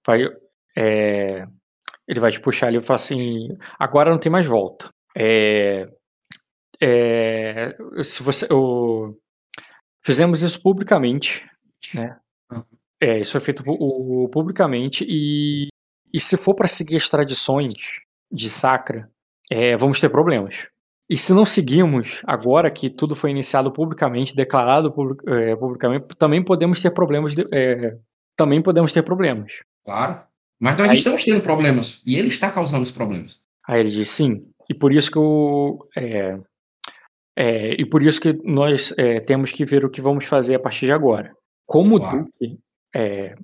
vai, 0.05 0.27
é, 0.77 1.45
ele 2.07 2.19
vai 2.19 2.31
te 2.31 2.39
puxar 2.39 2.67
ali 2.67 2.77
e 2.77 2.81
falar 2.81 2.97
assim, 2.97 3.47
agora 3.79 4.11
não 4.11 4.19
tem 4.19 4.31
mais 4.31 4.45
volta. 4.45 4.89
É, 5.17 5.87
é, 6.81 7.75
se 8.03 8.21
você, 8.21 8.47
o, 8.51 9.15
fizemos 10.05 10.41
isso 10.43 10.61
publicamente, 10.61 11.47
né? 11.95 12.15
É, 13.03 13.19
isso 13.19 13.31
foi 13.33 13.41
feito 13.41 13.63
publicamente 14.31 15.05
e, 15.07 15.67
e 16.13 16.19
se 16.19 16.37
for 16.37 16.53
para 16.55 16.67
seguir 16.67 16.95
as 16.95 17.09
tradições 17.09 17.73
de 18.31 18.49
Sacra, 18.49 19.09
é, 19.51 19.75
vamos 19.75 19.99
ter 19.99 20.09
problemas. 20.09 20.67
E 21.09 21.17
se 21.17 21.33
não 21.33 21.45
seguimos, 21.45 22.21
agora 22.25 22.71
que 22.71 22.89
tudo 22.89 23.15
foi 23.15 23.31
iniciado 23.31 23.71
publicamente, 23.71 24.35
declarado 24.35 24.91
public- 24.91 25.23
é, 25.29 25.55
publicamente, 25.55 26.05
também 26.17 26.43
podemos 26.43 26.81
ter 26.81 26.91
problemas. 26.91 27.35
de- 27.35 27.45
é, 27.53 27.97
também 28.37 28.61
podemos 28.61 28.91
ter 28.93 29.03
problemas. 29.03 29.51
Claro. 29.85 30.21
Mas 30.59 30.77
nós 30.77 30.89
Aí- 30.89 30.97
estamos 30.97 31.23
tendo 31.23 31.41
problemas. 31.41 32.01
E 32.05 32.15
ele 32.17 32.29
está 32.29 32.49
causando 32.49 32.83
os 32.83 32.91
problemas. 32.91 33.39
Aí 33.67 33.81
ele 33.81 33.89
diz 33.89 34.09
sim. 34.09 34.47
E 34.69 34.73
por 34.73 34.93
isso 34.93 35.11
que 35.11 35.19
o. 35.19 35.85
É, 35.97 36.39
é, 37.35 37.73
e 37.73 37.85
por 37.85 38.01
isso 38.01 38.19
que 38.21 38.33
nós 38.43 38.93
é, 38.97 39.19
temos 39.19 39.51
que 39.51 39.65
ver 39.65 39.83
o 39.83 39.89
que 39.89 40.01
vamos 40.01 40.25
fazer 40.25 40.55
a 40.55 40.59
partir 40.59 40.85
de 40.85 40.93
agora. 40.93 41.35
Como 41.65 41.95
o 41.97 41.99
Claro. 41.99 42.23
Duque, 42.39 42.57
é, 42.95 43.35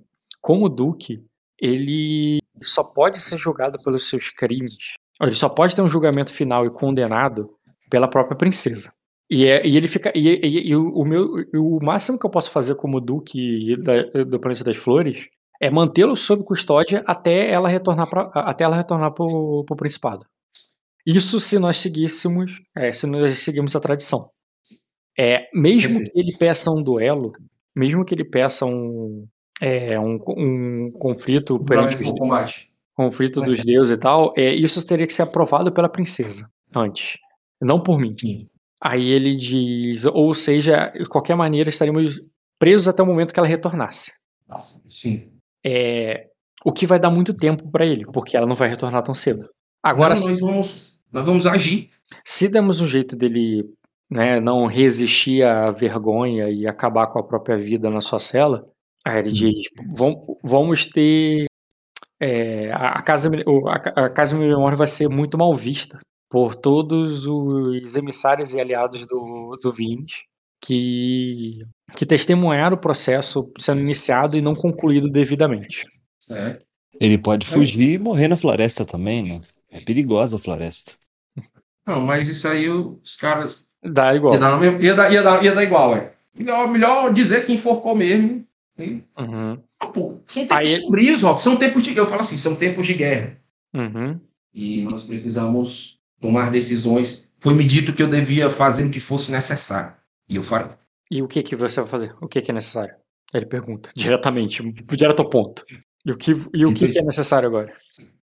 como 0.42 0.66
o 0.66 0.70
Duque, 0.70 1.24
ele 1.60 2.40
só 2.62 2.84
pode 2.84 3.20
ser 3.20 3.38
julgado 3.38 3.78
pelos 3.84 4.08
seus 4.08 4.30
crimes. 4.32 4.76
Ele 5.22 5.32
só 5.34 5.50
pode 5.50 5.76
ter 5.76 5.82
um 5.82 5.90
julgamento 5.90 6.32
final 6.32 6.66
e 6.66 6.70
condenado 6.70 7.50
pela 7.90 8.08
própria 8.08 8.38
princesa. 8.38 8.94
E, 9.30 9.46
é, 9.46 9.66
e 9.68 9.78
ele 9.78 9.88
fica. 9.88 10.12
E, 10.16 10.28
e- 10.28 10.70
e 10.70 10.76
o, 10.76 10.90
o 10.94 11.06
meu, 11.06 11.28
o 11.56 11.80
máximo 11.84 12.18
que 12.18 12.26
eu 12.26 12.30
posso 12.32 12.50
fazer 12.52 12.76
como 12.76 13.00
Duque 13.02 13.76
da- 13.78 14.24
do 14.24 14.40
Planeta 14.40 14.64
das 14.64 14.78
Flores 14.78 15.28
é 15.62 15.70
mantê-lo 15.70 16.16
sob 16.16 16.44
custódia 16.44 17.04
até 17.06 17.52
ela 17.52 17.68
retornar 17.70 18.10
pra, 18.10 18.32
até 18.34 18.64
ela 18.64 18.76
retornar 18.76 19.14
pro, 19.14 19.64
pro 19.68 19.76
Principado. 19.76 20.26
Isso 21.06 21.40
se 21.40 21.60
nós 21.60 21.78
seguíssemos, 21.78 22.62
é, 22.76 22.92
se 22.92 23.06
nós 23.08 23.38
seguimos 23.40 23.76
a 23.76 23.80
tradição. 23.80 24.30
É, 25.18 25.48
mesmo 25.54 26.00
que 26.00 26.12
ele 26.18 26.38
peça 26.38 26.72
um 26.72 26.82
duelo, 26.82 27.32
mesmo 27.76 28.06
que 28.06 28.16
ele 28.16 28.24
peça 28.24 28.66
um, 28.66 29.28
é, 29.62 30.00
um, 30.00 30.20
um 30.38 30.92
conflito 30.92 31.60
perante 31.60 31.98
combate. 31.98 32.72
conflito 32.96 33.42
dos 33.42 33.64
deuses 33.64 33.96
e 33.96 33.98
tal, 33.98 34.32
é, 34.38 34.54
isso 34.54 34.86
teria 34.86 35.06
que 35.08 35.14
ser 35.14 35.24
aprovado 35.24 35.72
pela 35.72 35.90
princesa 35.90 36.50
antes, 36.76 37.18
não 37.62 37.82
por 37.82 38.00
mim. 38.00 38.14
Sim. 38.18 38.48
Aí 38.82 39.10
ele 39.10 39.36
diz, 39.36 40.06
ou 40.06 40.34
seja, 40.34 40.88
de 40.90 41.06
qualquer 41.06 41.36
maneira 41.36 41.70
estaríamos 41.70 42.22
presos 42.58 42.88
até 42.88 43.04
o 43.04 43.06
momento 43.06 43.34
que 43.34 43.40
ela 43.40 43.48
retornasse. 43.48 44.14
Sim. 44.88 45.30
É, 45.66 46.28
o 46.64 46.72
que 46.72 46.86
vai 46.86 47.00
dar 47.00 47.10
muito 47.10 47.34
tempo 47.34 47.70
para 47.70 47.86
ele, 47.86 48.06
porque 48.06 48.38
ela 48.38 48.48
não 48.48 48.56
vai 48.56 48.70
retornar 48.70 49.04
tão 49.04 49.14
cedo. 49.14 49.50
Agora, 49.84 50.14
Não, 50.16 50.28
nós, 50.28 50.40
vamos, 50.40 51.04
nós 51.12 51.26
vamos 51.26 51.46
agir. 51.46 51.90
se 52.26 52.48
demos 52.50 52.82
um 52.82 52.88
jeito 52.88 53.16
dele 53.16 53.64
né, 54.10 54.40
não 54.40 54.66
resistir 54.66 55.44
à 55.44 55.70
vergonha 55.72 56.50
e 56.50 56.68
acabar 56.68 57.08
com 57.08 57.20
a 57.20 57.24
própria 57.24 57.58
vida 57.58 57.90
na 57.90 58.02
sua 58.02 58.20
cela, 58.20 58.68
aí 59.06 59.20
ele 59.20 59.32
diz, 59.32 59.68
"Vam- 59.96 60.36
vamos 60.44 60.86
ter 60.86 61.46
é, 62.20 62.72
a, 62.74 63.02
casa 63.02 63.30
a, 63.70 63.80
ca- 63.80 64.06
a 64.06 64.10
casa 64.10 64.38
memória 64.38 64.78
vai 64.78 64.88
ser 64.88 65.08
muito 65.10 65.38
mal 65.38 65.54
vista 65.54 66.00
por 66.30 66.54
todos 66.56 67.26
os 67.26 67.96
emissários 67.96 68.54
e 68.54 68.60
aliados 68.60 69.06
do, 69.08 69.58
do 69.62 69.72
Vines 69.72 70.24
que, 70.62 71.60
que 71.96 72.06
testemunharam 72.06 72.76
o 72.76 72.80
processo 72.80 73.50
sendo 73.58 73.82
iniciado 73.82 74.38
e 74.38 74.42
não 74.42 74.54
concluído 74.54 75.10
devidamente. 75.10 75.86
Certo. 76.20 76.66
Ele 77.00 77.18
pode 77.18 77.46
fugir 77.48 77.92
e 77.92 77.98
morrer 77.98 78.28
na 78.28 78.36
floresta 78.36 78.86
também, 78.86 79.24
né? 79.24 79.36
É 79.72 79.80
perigosa 79.80 80.36
a 80.36 80.40
floresta. 80.40 80.94
Não, 81.88 82.02
mas 82.02 82.28
isso 82.28 82.48
aí 82.48 82.70
os 82.70 83.16
caras. 83.16 83.70
Dá 83.82 84.14
igual. 84.14 84.34
Ia 84.34 84.40
dar, 84.40 84.62
ia 84.84 84.94
dar, 84.96 85.12
ia 85.14 85.24
dar, 85.24 85.44
ia 85.46 85.56
dar 85.56 85.64
igual, 85.64 85.96
é. 85.96 86.14
Melhor, 86.38 86.68
melhor 86.68 87.14
dizer 87.14 87.46
que 87.46 87.54
enforcou 87.54 87.96
mesmo. 87.96 88.46
Uhum, 89.18 89.62
pô, 89.94 90.20
são 90.26 90.44
tempos 90.48 90.58
Aí- 90.58 90.68
sombrios, 90.82 91.22
Rock. 91.24 91.42
São 91.42 91.56
tempos 91.58 91.84
de. 91.84 91.96
Eu 91.98 92.08
falo 92.08 92.22
assim, 92.22 92.38
são 92.38 92.56
tempos 92.56 92.86
de 92.88 92.94
guerra. 92.94 93.38
uhum. 93.74 94.20
E 94.54 94.82
nós 94.84 95.04
precisamos 95.04 96.00
tomar 96.20 96.50
decisões. 96.52 97.32
Foi-me 97.40 97.64
dito 97.64 97.94
que 97.94 98.02
eu 98.02 98.08
devia 98.10 98.50
fazer 98.50 98.86
o 98.86 98.90
que 98.90 99.00
fosse 99.00 99.32
necessário. 99.32 99.96
E 100.28 100.36
eu 100.36 100.44
farei. 100.44 100.72
E 101.12 101.22
o 101.22 101.28
que 101.28 101.42
que 101.44 101.56
você 101.56 101.80
vai 101.82 101.90
fazer? 101.90 102.16
O 102.22 102.28
que 102.28 102.42
que 102.42 102.52
é 102.52 102.54
necessário? 102.54 102.96
Ele 103.34 103.46
pergunta, 103.46 103.90
diretamente, 103.96 104.64
direto 104.72 105.20
ao 105.22 105.30
ponto. 105.30 105.64
E 106.06 106.12
o 106.12 106.18
que, 106.18 106.32
e 106.54 106.66
o 106.66 106.74
que, 106.74 106.88
que 106.88 106.98
é 106.98 107.04
necessário 107.04 107.48
agora? 107.48 107.72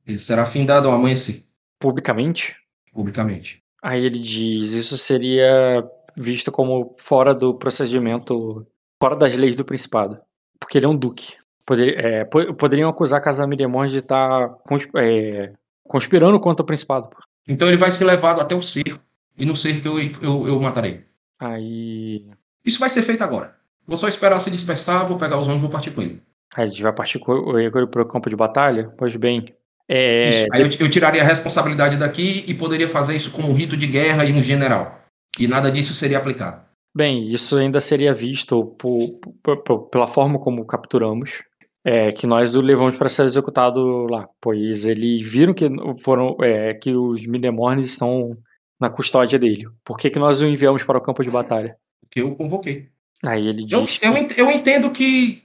Ele 0.05 0.19
será 0.19 0.45
findado 0.45 0.87
ao 0.87 0.93
amanhecer, 0.95 1.43
Publicamente? 1.79 2.55
publicamente. 2.93 3.63
Aí 3.81 4.05
ele 4.05 4.19
diz, 4.19 4.73
isso 4.73 4.97
seria 4.97 5.83
visto 6.15 6.51
como 6.51 6.93
fora 6.97 7.33
do 7.33 7.55
procedimento, 7.55 8.67
fora 9.01 9.15
das 9.15 9.35
leis 9.35 9.55
do 9.55 9.65
Principado. 9.65 10.19
Porque 10.63 10.77
ele 10.77 10.85
é 10.85 10.89
um 10.89 10.95
duque. 10.95 11.35
Poder, 11.65 11.97
é, 12.03 12.25
po- 12.25 12.53
poderiam 12.55 12.89
acusar 12.89 13.19
a 13.19 13.23
Casa 13.23 13.45
de 13.47 13.97
estar 13.97 14.49
consp- 14.67 14.95
é, 14.95 15.53
conspirando 15.83 16.39
contra 16.39 16.63
o 16.63 16.65
Principado. 16.65 17.09
Então 17.47 17.67
ele 17.67 17.77
vai 17.77 17.91
ser 17.91 18.05
levado 18.05 18.41
até 18.41 18.55
o 18.55 18.61
cerco. 18.61 18.99
E 19.37 19.45
no 19.45 19.55
cerco 19.55 19.87
eu, 19.87 19.99
eu, 20.21 20.47
eu 20.47 20.59
matarei. 20.59 21.05
Aí, 21.39 22.25
Isso 22.65 22.79
vai 22.79 22.89
ser 22.89 23.01
feito 23.01 23.23
agora. 23.23 23.55
Vou 23.85 23.97
só 23.97 24.07
esperar 24.07 24.39
se 24.39 24.49
dispersar, 24.49 25.05
vou 25.05 25.17
pegar 25.17 25.37
os 25.37 25.47
ônibus 25.47 25.57
e 25.59 25.61
vou 25.61 25.69
partir 25.69 25.91
com 25.91 26.01
ele. 26.01 26.21
aí 26.55 26.67
ele 26.69 26.81
vai 26.81 26.93
partir 26.93 27.19
com 27.19 27.57
ele 27.59 27.69
para 27.69 28.01
o 28.01 28.05
campo 28.05 28.29
de 28.29 28.35
batalha? 28.35 28.93
Pois 28.97 29.15
bem, 29.15 29.53
é, 29.87 30.29
Isso. 30.29 30.47
Aí 30.53 30.61
eu, 30.61 30.69
eu 30.79 30.89
tiraria 30.89 31.21
a 31.21 31.25
responsabilidade 31.25 31.97
daqui 31.97 32.45
e 32.47 32.53
poderia 32.53 32.87
fazer 32.87 33.15
isso 33.15 33.31
como 33.31 33.49
um 33.49 33.53
rito 33.53 33.75
de 33.75 33.87
guerra 33.87 34.23
e 34.25 34.31
um 34.31 34.41
general. 34.41 35.01
E 35.37 35.47
nada 35.47 35.71
disso 35.71 35.93
seria 35.93 36.17
aplicado. 36.17 36.61
Bem, 36.95 37.31
isso 37.31 37.57
ainda 37.57 37.79
seria 37.81 38.13
visto 38.13 38.65
por- 38.77 39.19
por- 39.63 39.87
pela 39.89 40.05
forma 40.07 40.37
como 40.39 40.65
capturamos, 40.65 41.41
é, 41.83 42.11
que 42.11 42.27
nós 42.27 42.55
o 42.55 42.61
levamos 42.61 42.97
para 42.97 43.09
ser 43.09 43.23
executado 43.25 44.05
lá, 44.05 44.29
pois 44.39 44.85
eles 44.85 45.27
viram 45.27 45.53
que 45.53 45.67
foram 46.03 46.37
é, 46.41 46.73
que 46.75 46.93
os 46.95 47.25
Minemornes 47.25 47.87
estão 47.87 48.33
na 48.79 48.89
custódia 48.89 49.39
dele. 49.39 49.67
Por 49.83 49.97
que, 49.97 50.09
que 50.09 50.19
nós 50.19 50.41
o 50.41 50.45
enviamos 50.45 50.83
para 50.83 50.97
o 50.97 51.01
campo 51.01 51.23
de 51.23 51.31
batalha? 51.31 51.75
Que 52.11 52.21
eu 52.21 52.35
convoquei. 52.35 52.89
Aí 53.25 53.47
ele 53.47 53.65
diz. 53.65 53.99
eu, 54.03 54.13
eu 54.37 54.51
entendo 54.51 54.91
que, 54.91 55.41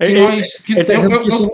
que 0.00 0.06
ele, 0.06 0.20
nós. 0.20 0.56
Que 0.58 0.72
ele 0.72 0.84
tá 0.84 0.92
eu- 0.94 0.96
dizendo 0.96 1.14
eu- 1.14 1.20
que 1.20 1.24
eu- 1.26 1.28
isso- 1.28 1.50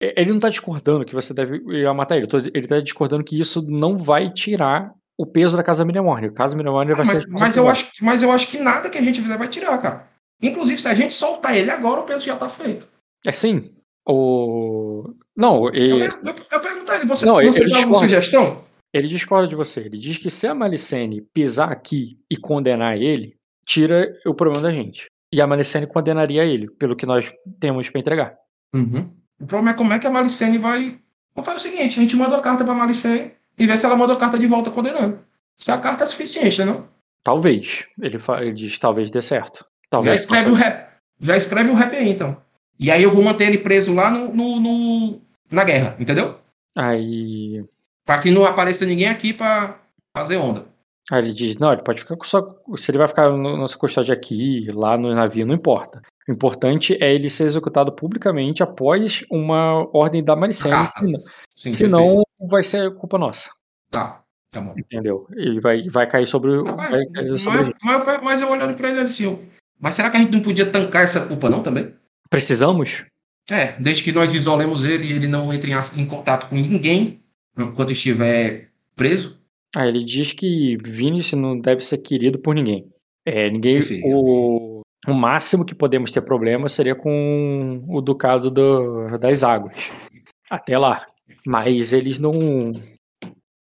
ele 0.00 0.30
não 0.30 0.36
está 0.36 0.48
discordando 0.48 1.04
que 1.04 1.14
você 1.14 1.34
deve 1.34 1.56
ir 1.58 1.92
matar 1.94 2.16
ele. 2.16 2.26
Ele 2.54 2.64
está 2.64 2.80
discordando 2.80 3.22
que 3.22 3.38
isso 3.38 3.62
não 3.68 3.96
vai 3.96 4.32
tirar 4.32 4.92
o 5.18 5.26
peso 5.26 5.56
da 5.56 5.62
Casa 5.62 5.84
Minemorne. 5.84 6.28
A 6.28 6.32
Casa 6.32 6.56
Minemorne 6.56 6.94
vai 6.94 7.06
ser. 7.06 7.24
mas, 7.28 7.40
mas 7.40 7.56
eu 7.56 7.68
acho, 7.68 7.90
mas 8.00 8.22
eu 8.22 8.30
acho 8.30 8.48
que 8.50 8.58
nada 8.58 8.88
que 8.90 8.98
a 8.98 9.02
gente 9.02 9.20
fizer 9.22 9.36
vai 9.38 9.48
tirar, 9.48 9.76
cara. 9.78 10.06
Inclusive, 10.40 10.80
se 10.80 10.88
a 10.88 10.94
gente 10.94 11.14
soltar 11.14 11.56
ele 11.56 11.70
agora, 11.70 12.00
o 12.00 12.04
peso 12.04 12.24
já 12.24 12.34
tá 12.36 12.48
feito. 12.48 12.86
É 13.26 13.30
sim. 13.32 13.70
O. 14.08 15.14
Não, 15.36 15.66
Eu, 15.68 15.74
ele, 15.74 15.98
per- 16.00 16.18
eu, 16.24 16.34
eu 16.50 16.60
pergunto 16.60 16.92
a 16.92 16.96
ele, 16.96 17.06
você, 17.06 17.24
Não, 17.26 17.34
você 17.36 17.60
ele 17.60 17.70
tem 17.70 17.82
alguma 17.82 17.98
sugestão? 18.00 18.64
ele 18.92 19.08
discorda 19.08 19.48
de 19.48 19.54
você. 19.54 19.80
Ele 19.80 19.96
diz 19.98 20.18
que 20.18 20.28
se 20.30 20.46
a 20.46 20.54
Malicene 20.54 21.22
pisar 21.32 21.70
aqui 21.72 22.18
e 22.30 22.36
condenar 22.36 22.96
ele, 23.00 23.36
tira 23.64 24.12
o 24.26 24.34
problema 24.34 24.62
da 24.62 24.72
gente. 24.72 25.06
E 25.32 25.40
a 25.40 25.46
Malicene 25.46 25.86
condenaria 25.86 26.44
ele, 26.44 26.68
pelo 26.70 26.94
que 26.96 27.06
nós 27.06 27.32
temos 27.58 27.88
para 27.88 28.00
entregar. 28.00 28.34
Uhum. 28.74 29.10
O 29.40 29.46
problema 29.46 29.70
é 29.70 29.74
como 29.74 29.92
é 29.94 29.98
que 29.98 30.06
a 30.06 30.10
Malicene 30.10 30.58
vai. 30.58 30.98
Vamos 31.34 31.46
fazer 31.50 31.56
o 31.56 31.60
seguinte: 31.72 31.98
a 31.98 32.02
gente 32.02 32.16
manda 32.16 32.36
a 32.36 32.40
carta 32.42 32.64
pra 32.64 32.74
Malicene 32.74 33.32
e 33.58 33.66
vê 33.66 33.76
se 33.76 33.84
ela 33.86 33.96
manda 33.96 34.12
a 34.12 34.16
carta 34.16 34.38
de 34.38 34.46
volta 34.46 34.70
condenando. 34.70 35.20
Se 35.56 35.70
a 35.70 35.78
carta 35.78 36.04
é 36.04 36.06
suficiente, 36.06 36.58
né, 36.60 36.64
não? 36.72 36.88
Talvez. 37.24 37.84
Ele, 38.00 38.18
ele 38.40 38.52
diz 38.52 38.78
talvez 38.78 39.10
dê 39.10 39.22
certo. 39.22 39.58
Já 39.58 39.66
Talvez. 39.90 40.20
escreve, 40.22 40.50
o 40.50 40.54
rap, 40.54 40.88
já 41.20 41.36
escreve 41.36 41.70
o 41.70 41.74
rap 41.74 41.94
aí, 41.94 42.08
então. 42.08 42.36
E 42.80 42.90
aí 42.90 43.02
eu 43.02 43.10
vou 43.10 43.22
manter 43.22 43.46
ele 43.46 43.58
preso 43.58 43.94
lá 43.94 44.10
no, 44.10 44.34
no- 44.34 44.58
no- 44.60 45.20
na 45.52 45.62
guerra, 45.64 45.94
entendeu? 46.00 46.38
Aí, 46.76 47.64
Pra 48.04 48.18
que 48.18 48.30
não 48.30 48.44
apareça 48.44 48.84
ninguém 48.84 49.08
aqui 49.08 49.32
pra 49.32 49.78
fazer 50.16 50.36
onda. 50.36 50.64
aí 51.10 51.18
ele 51.20 51.32
diz: 51.32 51.56
não, 51.58 51.72
ele 51.72 51.82
pode 51.82 52.00
ficar 52.00 52.16
com 52.16 52.24
sua. 52.24 52.60
Se 52.76 52.90
ele 52.90 52.98
vai 52.98 53.06
ficar 53.06 53.30
no 53.30 53.56
nossa 53.56 53.76
custódia 53.78 54.12
aqui, 54.14 54.66
lá 54.72 54.96
no 54.98 55.14
navio, 55.14 55.46
não 55.46 55.54
importa. 55.54 56.02
O 56.28 56.32
importante 56.32 56.96
é 57.00 57.14
ele 57.14 57.28
ser 57.28 57.44
executado 57.44 57.92
publicamente 57.92 58.62
após 58.62 59.24
uma 59.30 59.88
ordem 59.96 60.22
da 60.22 60.36
Malicene. 60.36 60.74
Carta. 60.74 61.00
Senão, 61.48 62.22
vai 62.48 62.64
ser 62.64 62.94
culpa 62.94 63.18
nossa. 63.18 63.50
Tá, 63.90 64.22
tá 64.50 64.60
bom. 64.60 64.74
Entendeu? 64.76 65.26
Ele 65.34 65.60
vai, 65.60 65.82
vai 65.88 66.06
cair 66.06 66.26
sobre 66.26 66.52
o. 66.52 66.64
Mas, 66.64 67.44
mas, 67.82 68.22
mas 68.22 68.40
eu 68.40 68.50
olhando 68.50 68.76
pra 68.76 68.88
ele 68.88 69.00
assim, 69.00 69.24
eu, 69.24 69.40
mas 69.80 69.94
será 69.94 70.10
que 70.10 70.16
a 70.16 70.20
gente 70.20 70.32
não 70.32 70.40
podia 70.40 70.66
tancar 70.66 71.02
essa 71.02 71.26
culpa 71.26 71.50
não 71.50 71.60
também? 71.60 71.92
Precisamos? 72.30 73.04
É, 73.50 73.72
desde 73.80 74.04
que 74.04 74.12
nós 74.12 74.32
isolemos 74.32 74.84
ele 74.84 75.08
e 75.08 75.12
ele 75.12 75.26
não 75.26 75.52
entre 75.52 75.72
em, 75.72 76.00
em 76.00 76.06
contato 76.06 76.48
com 76.48 76.54
ninguém 76.54 77.20
enquanto 77.58 77.92
estiver 77.92 78.68
preso. 78.94 79.38
Ah, 79.74 79.86
ele 79.86 80.04
diz 80.04 80.32
que 80.32 80.76
Vinícius 80.84 81.40
não 81.40 81.58
deve 81.58 81.84
ser 81.84 81.98
querido 81.98 82.38
por 82.38 82.54
ninguém. 82.54 82.90
É, 83.24 83.50
ninguém. 83.50 83.78
Perfeito. 83.78 84.06
O, 84.14 84.71
o 85.08 85.14
máximo 85.14 85.64
que 85.64 85.74
podemos 85.74 86.10
ter 86.10 86.22
problema 86.22 86.68
seria 86.68 86.94
com 86.94 87.84
o 87.88 88.00
Ducado 88.00 88.50
do- 88.50 89.06
das 89.18 89.42
Águas. 89.42 90.10
Até 90.50 90.78
lá. 90.78 91.04
Mas 91.46 91.92
eles 91.92 92.18
não. 92.18 92.32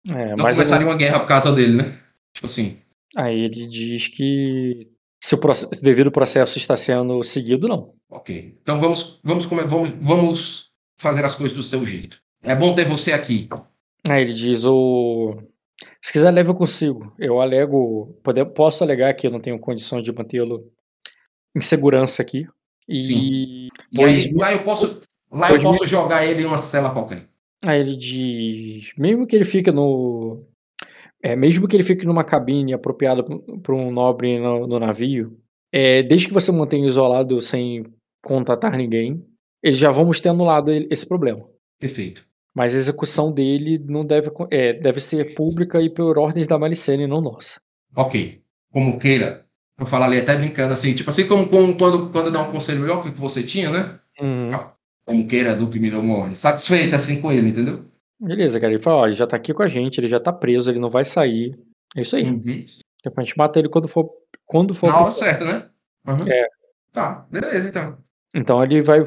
É, 0.09 0.29
Não 0.35 0.43
mas 0.43 0.55
começaria 0.55 0.87
uma 0.87 0.95
guerra 0.97 1.19
por 1.19 1.27
causa 1.27 1.51
dele, 1.51 1.77
né? 1.77 1.99
Tipo 2.33 2.45
assim. 2.47 2.77
aí 3.15 3.39
ele 3.41 3.65
diz 3.67 4.07
que 4.07 4.87
se 5.21 5.35
o 5.35 5.37
processo, 5.37 5.81
devido 5.83 6.07
ao 6.07 6.11
processo 6.13 6.57
está 6.57 6.75
sendo 6.77 7.21
seguido, 7.23 7.67
não. 7.67 7.93
Ok. 8.09 8.57
Então 8.61 8.79
vamos, 8.79 9.19
vamos, 9.23 9.45
vamos, 9.45 9.91
vamos 10.01 10.71
fazer 10.99 11.23
as 11.25 11.35
coisas 11.35 11.55
do 11.55 11.63
seu 11.63 11.85
jeito. 11.85 12.19
É 12.43 12.55
bom 12.55 12.73
ter 12.73 12.85
você 12.85 13.11
aqui. 13.13 13.47
Aí 14.07 14.21
ele 14.23 14.33
diz 14.33 14.63
o. 14.65 15.35
Se 16.01 16.11
quiser, 16.11 16.31
leve 16.31 16.53
consigo. 16.53 17.13
Eu 17.19 17.39
alego. 17.41 18.17
Posso 18.55 18.83
alegar 18.83 19.13
que 19.13 19.27
eu 19.27 19.31
não 19.31 19.39
tenho 19.39 19.59
condições 19.59 20.03
de 20.03 20.11
mantê-lo 20.11 20.71
em 21.55 21.61
segurança 21.61 22.21
aqui. 22.21 22.47
E 22.87 23.01
Sim. 23.01 23.15
E 23.91 23.95
Pois- 23.95 24.25
aí, 24.25 24.33
lá 24.33 24.51
eu 24.53 24.59
posso, 24.63 25.01
lá 25.31 25.51
eu 25.51 25.61
posso 25.61 25.85
jogar 25.85 26.25
ele 26.25 26.41
em 26.43 26.45
uma 26.45 26.57
cela 26.57 26.89
qualquer. 26.91 27.27
aí 27.65 27.79
ele 27.79 27.95
diz. 27.95 28.91
Mesmo 28.97 29.27
que 29.27 29.35
ele 29.35 29.45
fique 29.45 29.71
no. 29.71 30.43
É, 31.21 31.35
mesmo 31.35 31.67
que 31.67 31.75
ele 31.75 31.83
fique 31.83 32.05
numa 32.05 32.23
cabine 32.23 32.73
apropriada 32.73 33.23
para 33.61 33.75
um 33.75 33.91
nobre 33.91 34.39
no, 34.39 34.65
no 34.65 34.79
navio, 34.79 35.37
é, 35.71 36.01
desde 36.01 36.27
que 36.29 36.33
você 36.33 36.49
mantenha 36.51 36.87
isolado 36.87 37.41
sem 37.41 37.85
contatar 38.23 38.77
ninguém, 38.77 39.23
eles 39.61 39.77
já 39.77 39.91
vamos 39.91 40.19
ter 40.21 40.29
anulado 40.29 40.71
esse 40.71 41.05
problema. 41.05 41.45
Perfeito. 41.77 42.25
Mas 42.55 42.73
a 42.73 42.77
execução 42.77 43.31
dele 43.31 43.77
não 43.85 44.03
deve, 44.05 44.31
é, 44.49 44.73
deve 44.73 44.99
ser 45.01 45.35
pública 45.35 45.81
e 45.81 45.89
por 45.89 46.17
ordens 46.17 46.47
da 46.47 46.57
Malicene, 46.57 47.05
não 47.05 47.21
nossa. 47.21 47.59
Ok. 47.95 48.41
Como 48.71 48.97
queira. 48.97 49.45
Eu 49.79 49.85
falar 49.85 50.07
ali 50.07 50.19
até 50.19 50.35
brincando 50.35 50.73
assim, 50.73 50.93
tipo 50.93 51.09
assim, 51.09 51.27
como, 51.27 51.47
como 51.47 51.77
quando, 51.77 52.09
quando 52.09 52.31
dá 52.31 52.41
um 52.41 52.51
conselho 52.51 52.81
melhor 52.81 53.01
que 53.01 53.09
o 53.09 53.13
que 53.13 53.19
você 53.19 53.41
tinha, 53.43 53.69
né? 53.69 53.99
Uhum. 54.19 54.49
Como 55.05 55.27
queira, 55.27 55.55
Duque 55.55 55.79
Miramone. 55.79 56.35
Satisfeito 56.35 56.95
assim 56.95 57.21
com 57.21 57.31
ele, 57.31 57.49
entendeu? 57.49 57.85
Beleza, 58.19 58.59
cara. 58.59 58.73
Ele 58.73 58.81
fala, 58.81 58.97
ó, 58.97 59.05
ele 59.05 59.15
já 59.15 59.25
tá 59.25 59.37
aqui 59.37 59.53
com 59.53 59.63
a 59.63 59.67
gente, 59.67 59.99
ele 59.99 60.07
já 60.07 60.19
tá 60.19 60.33
preso, 60.33 60.69
ele 60.69 60.79
não 60.79 60.89
vai 60.89 61.05
sair. 61.05 61.57
É 61.95 62.01
isso 62.01 62.15
aí. 62.15 62.23
Uhum. 62.23 62.65
Depois 63.03 63.17
a 63.17 63.21
gente 63.23 63.37
mata 63.37 63.57
ele 63.57 63.69
quando 63.69 63.87
for. 63.87 64.09
Quando 64.45 64.75
for. 64.75 64.91
Na 64.91 64.99
hora 64.99 65.11
certa, 65.11 65.45
né? 65.45 65.69
Uhum. 66.07 66.27
É. 66.27 66.45
Tá, 66.91 67.25
beleza 67.31 67.69
então. 67.69 67.97
Então 68.35 68.61
ele 68.61 68.81
vai. 68.81 69.01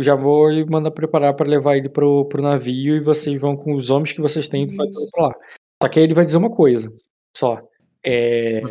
Já 0.00 0.14
vou 0.14 0.50
e 0.50 0.64
mandar 0.64 0.90
preparar 0.90 1.34
pra 1.34 1.46
levar 1.46 1.76
ele 1.76 1.88
pro, 1.88 2.24
pro 2.26 2.42
navio 2.42 2.96
e 2.96 3.00
vocês 3.00 3.40
vão 3.40 3.56
com 3.56 3.74
os 3.74 3.90
homens 3.90 4.12
que 4.12 4.20
vocês 4.20 4.48
têm 4.48 4.64
e 4.64 4.74
vai 4.74 4.88
pra 5.12 5.26
lá. 5.26 5.34
Só 5.82 5.88
que 5.88 5.98
aí 5.98 6.06
ele 6.06 6.14
vai 6.14 6.24
dizer 6.24 6.38
uma 6.38 6.50
coisa. 6.50 6.92
Só. 7.36 7.60
É. 8.02 8.62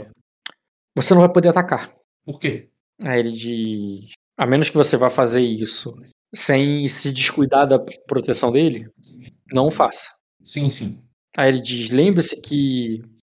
Você 0.95 1.13
não 1.13 1.21
vai 1.21 1.31
poder 1.31 1.49
atacar. 1.49 1.93
Por 2.25 2.39
quê? 2.39 2.69
Aí 3.03 3.19
ele 3.19 3.31
diz. 3.31 4.11
A 4.37 4.45
menos 4.45 4.69
que 4.69 4.77
você 4.77 4.97
vá 4.97 5.09
fazer 5.09 5.41
isso 5.41 5.95
sem 6.33 6.87
se 6.87 7.11
descuidar 7.11 7.67
da 7.67 7.79
proteção 8.07 8.51
dele, 8.51 8.89
não 9.51 9.69
faça. 9.69 10.09
Sim, 10.43 10.69
sim. 10.69 11.03
Aí 11.37 11.49
ele 11.49 11.61
diz: 11.61 11.91
lembre-se 11.91 12.41
que 12.41 12.87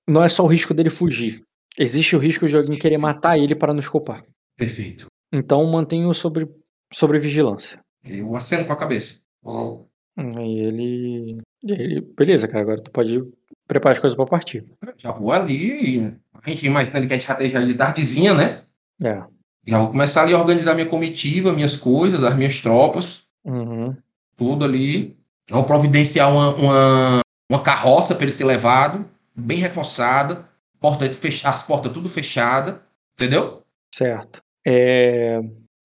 não 0.09 0.23
é 0.23 0.29
só 0.29 0.45
o 0.45 0.49
risco 0.49 0.75
dele 0.75 0.91
fugir. 0.91 1.43
Existe 1.79 2.17
o 2.17 2.19
risco 2.19 2.47
de 2.47 2.57
alguém 2.57 2.79
querer 2.79 2.99
matar 2.99 3.39
ele 3.39 3.55
para 3.55 3.75
nos 3.75 3.89
culpar. 3.89 4.25
Perfeito. 4.57 5.07
Então 5.33 5.65
mantenha-o 5.67 6.15
sobre, 6.15 6.49
sobre 6.93 7.19
vigilância. 7.19 7.81
Eu 8.05 8.35
aceno 8.35 8.65
com 8.65 8.73
a 8.73 8.77
cabeça. 8.77 9.21
Ó, 9.43 9.85
Aí 10.17 10.59
ele, 10.61 11.39
e 11.63 11.73
ele. 11.73 12.01
Beleza, 12.01 12.49
cara, 12.49 12.63
agora 12.63 12.83
tu 12.83 12.91
pode 12.91 13.23
preparar 13.69 13.93
as 13.93 14.01
coisas 14.01 14.17
para 14.17 14.27
partir. 14.27 14.65
Já 14.97 15.13
vou 15.13 15.31
ali. 15.31 16.17
A 16.47 16.51
gente 16.51 16.65
imagina 16.65 16.97
ali 16.97 17.09
que 17.09 17.15
a 17.15 17.17
estratégia 17.17 17.67
de 17.67 17.75
tardezinha, 17.75 18.33
né? 18.33 18.63
É. 19.03 19.21
Já 19.67 19.79
vou 19.81 19.89
começar 19.89 20.23
ali 20.23 20.33
a 20.33 20.39
organizar 20.39 20.75
minha 20.75 20.87
comitiva, 20.87 21.53
minhas 21.53 21.75
coisas, 21.77 22.23
as 22.23 22.37
minhas 22.37 22.61
tropas, 22.61 23.25
Uhum. 23.45 23.97
tudo 24.37 24.65
ali. 24.65 25.17
Vou 25.51 25.65
providenciar 25.65 26.33
uma, 26.33 26.55
uma, 26.55 27.21
uma 27.51 27.63
carroça 27.63 28.15
para 28.15 28.25
ele 28.25 28.33
ser 28.33 28.45
levado, 28.45 29.05
bem 29.35 29.59
reforçada, 29.59 30.49
porta 30.81 31.05
as 31.05 31.63
portas 31.65 31.93
tudo 31.93 32.09
fechada, 32.09 32.81
entendeu? 33.15 33.63
Certo. 33.93 34.41
É, 34.65 35.41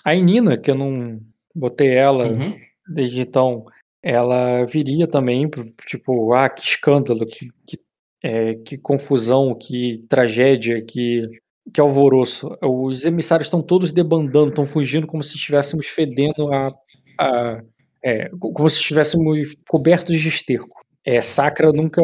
a 0.06 0.13
Nina, 0.15 0.58
que 0.58 0.69
eu 0.69 0.76
não 0.76 1.19
botei 1.56 1.95
ela 1.95 2.28
Uhum. 2.28 2.56
desde 2.88 3.21
então, 3.21 3.65
ela 4.04 4.63
viria 4.65 5.08
também, 5.08 5.50
tipo, 5.88 6.34
ah, 6.34 6.50
que 6.50 6.62
escândalo, 6.63 7.26
que, 7.26 7.50
que 7.67 7.78
é, 8.23 8.55
que 8.55 8.77
confusão, 8.77 9.57
que 9.57 10.01
tragédia, 10.07 10.84
que, 10.84 11.27
que 11.73 11.81
alvoroço. 11.81 12.55
Os 12.62 13.05
emissários 13.05 13.47
estão 13.47 13.62
todos 13.62 13.91
debandando, 13.91 14.49
estão 14.49 14.65
fugindo 14.65 15.07
como 15.07 15.23
se 15.23 15.36
estivéssemos 15.36 15.88
fedendo 15.88 16.53
a. 16.53 16.71
a 17.19 17.62
é, 18.03 18.29
como 18.39 18.69
se 18.69 18.77
estivéssemos 18.77 19.55
cobertos 19.67 20.19
de 20.19 20.27
esterco. 20.27 20.79
É, 21.05 21.21
Sacra 21.21 21.71
nunca. 21.71 22.01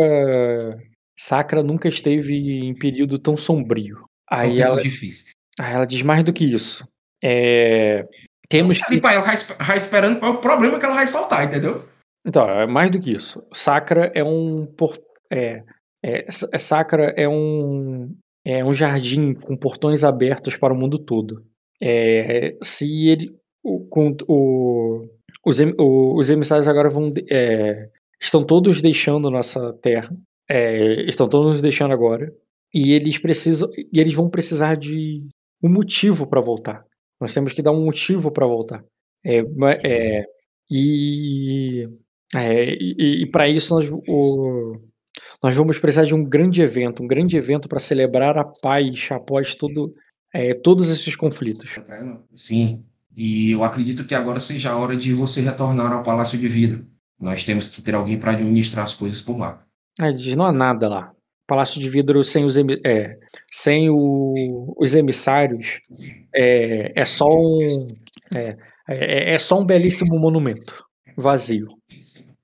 Sacra 1.20 1.64
nunca 1.64 1.88
esteve 1.88 2.60
em 2.60 2.76
período 2.76 3.18
tão 3.18 3.36
sombrio. 3.36 4.06
Aí 4.30 4.60
ela, 4.60 4.82
difíceis. 4.82 5.32
aí 5.60 5.74
ela 5.74 5.86
diz 5.86 6.02
mais 6.02 6.24
do 6.24 6.34
que 6.34 6.46
isso. 6.46 6.88
É, 7.24 8.06
temos 8.48 8.80
que. 8.80 8.98
ela 9.04 9.22
vai 9.22 9.78
esperando 9.78 10.20
para 10.20 10.30
o 10.30 10.38
problema 10.42 10.80
que 10.80 10.86
ela 10.86 10.96
vai 10.96 11.08
soltar, 11.08 11.46
entendeu? 11.46 11.84
Então, 12.26 12.48
é 12.48 12.68
mais 12.68 12.92
do 12.92 13.00
que 13.00 13.12
isso. 13.12 13.44
Sacra 13.54 14.12
é 14.14 14.24
um 14.24 14.66
por- 14.66 14.98
é, 15.32 15.64
é, 16.04 16.26
S- 16.28 16.48
é- 16.54 16.58
Sacra 16.58 17.14
é 17.18 17.28
um 17.28 18.16
é 18.46 18.64
um 18.64 18.74
jardim 18.74 19.34
com 19.34 19.58
portões 19.58 20.04
abertos 20.06 20.56
para 20.58 20.74
o 20.74 20.78
mundo 20.78 20.98
todo. 20.98 21.44
É, 21.82 22.58
se 22.64 23.08
ele 23.08 23.36
o, 23.64 23.86
com, 23.88 24.16
o, 24.28 25.06
os, 25.46 25.60
o- 25.78 26.16
os 26.18 26.30
emissários 26.30 26.68
agora 26.68 26.90
vão 26.90 27.10
é, 27.30 27.90
estão 28.22 28.44
todos 28.46 28.82
deixando 28.82 29.30
nossa 29.30 29.74
terra. 29.82 30.16
É, 30.50 31.04
estão 31.10 31.28
todos 31.28 31.48
nos 31.54 31.62
deixando 31.62 31.94
agora 31.94 32.34
e 32.74 32.94
eles 32.94 33.18
precisam 33.20 33.70
e 33.76 34.00
eles 34.00 34.14
vão 34.14 34.30
precisar 34.30 34.76
de 34.76 35.22
um 35.62 35.70
motivo 35.70 36.26
para 36.28 36.40
voltar. 36.42 36.86
Nós 37.20 37.34
temos 37.34 37.52
que 37.54 37.62
dar 37.62 37.72
um 37.74 37.84
motivo 37.86 38.32
para 38.32 38.48
voltar. 38.48 38.84
É, 39.26 39.40
é, 39.84 40.26
e 40.72 41.88
é, 42.36 42.74
e, 42.74 43.26
para 43.32 43.50
isso 43.50 43.74
nós, 43.76 43.90
o- 43.92 44.80
nós 45.44 45.56
vamos 45.56 45.78
precisar 45.80 46.04
de 46.06 46.14
um 46.16 46.24
grande 46.24 46.62
evento, 46.62 47.04
um 47.04 47.08
grande 47.08 47.38
evento 47.38 47.68
para 47.68 47.80
celebrar 47.80 48.38
a 48.38 48.44
paz 48.44 49.08
após 49.12 49.56
todo, 49.56 49.94
é, 50.34 50.54
todos 50.54 50.90
esses 50.90 51.16
conflitos. 51.16 51.70
Sim. 52.36 52.84
E 53.16 53.52
eu 53.52 53.64
acredito 53.64 54.06
que 54.06 54.14
agora 54.14 54.40
seja 54.40 54.72
a 54.72 54.78
hora 54.78 54.96
de 54.96 55.14
você 55.14 55.42
retornar 55.42 55.92
ao 55.92 56.04
Palácio 56.04 56.38
de 56.38 56.48
Vidro. 56.48 56.86
Nós 57.20 57.44
temos 57.44 57.70
que 57.70 57.82
ter 57.82 57.96
alguém 57.96 58.18
para 58.20 58.34
administrar 58.34 58.86
as 58.86 58.94
coisas 58.94 59.22
por 59.22 59.38
lá. 59.40 59.64
Aí 60.00 60.14
diz, 60.14 60.36
não 60.36 60.46
há 60.46 60.52
nada 60.54 60.88
lá. 60.88 61.12
Palácio 61.48 61.80
de 61.82 61.90
Vidro 61.90 62.24
sem 62.24 62.46
os, 62.46 62.58
emi- 62.58 62.80
é, 62.86 63.18
sem 63.52 63.90
o- 63.90 64.76
os 64.78 64.94
emissários 64.94 65.80
é, 66.36 66.92
é 66.94 67.06
só 67.06 67.26
um 67.30 67.88
é, 68.36 68.58
é, 68.88 69.34
é 69.34 69.40
só 69.40 69.60
um 69.60 69.66
belíssimo 69.66 70.20
monumento 70.20 70.86
vazio. 71.16 71.68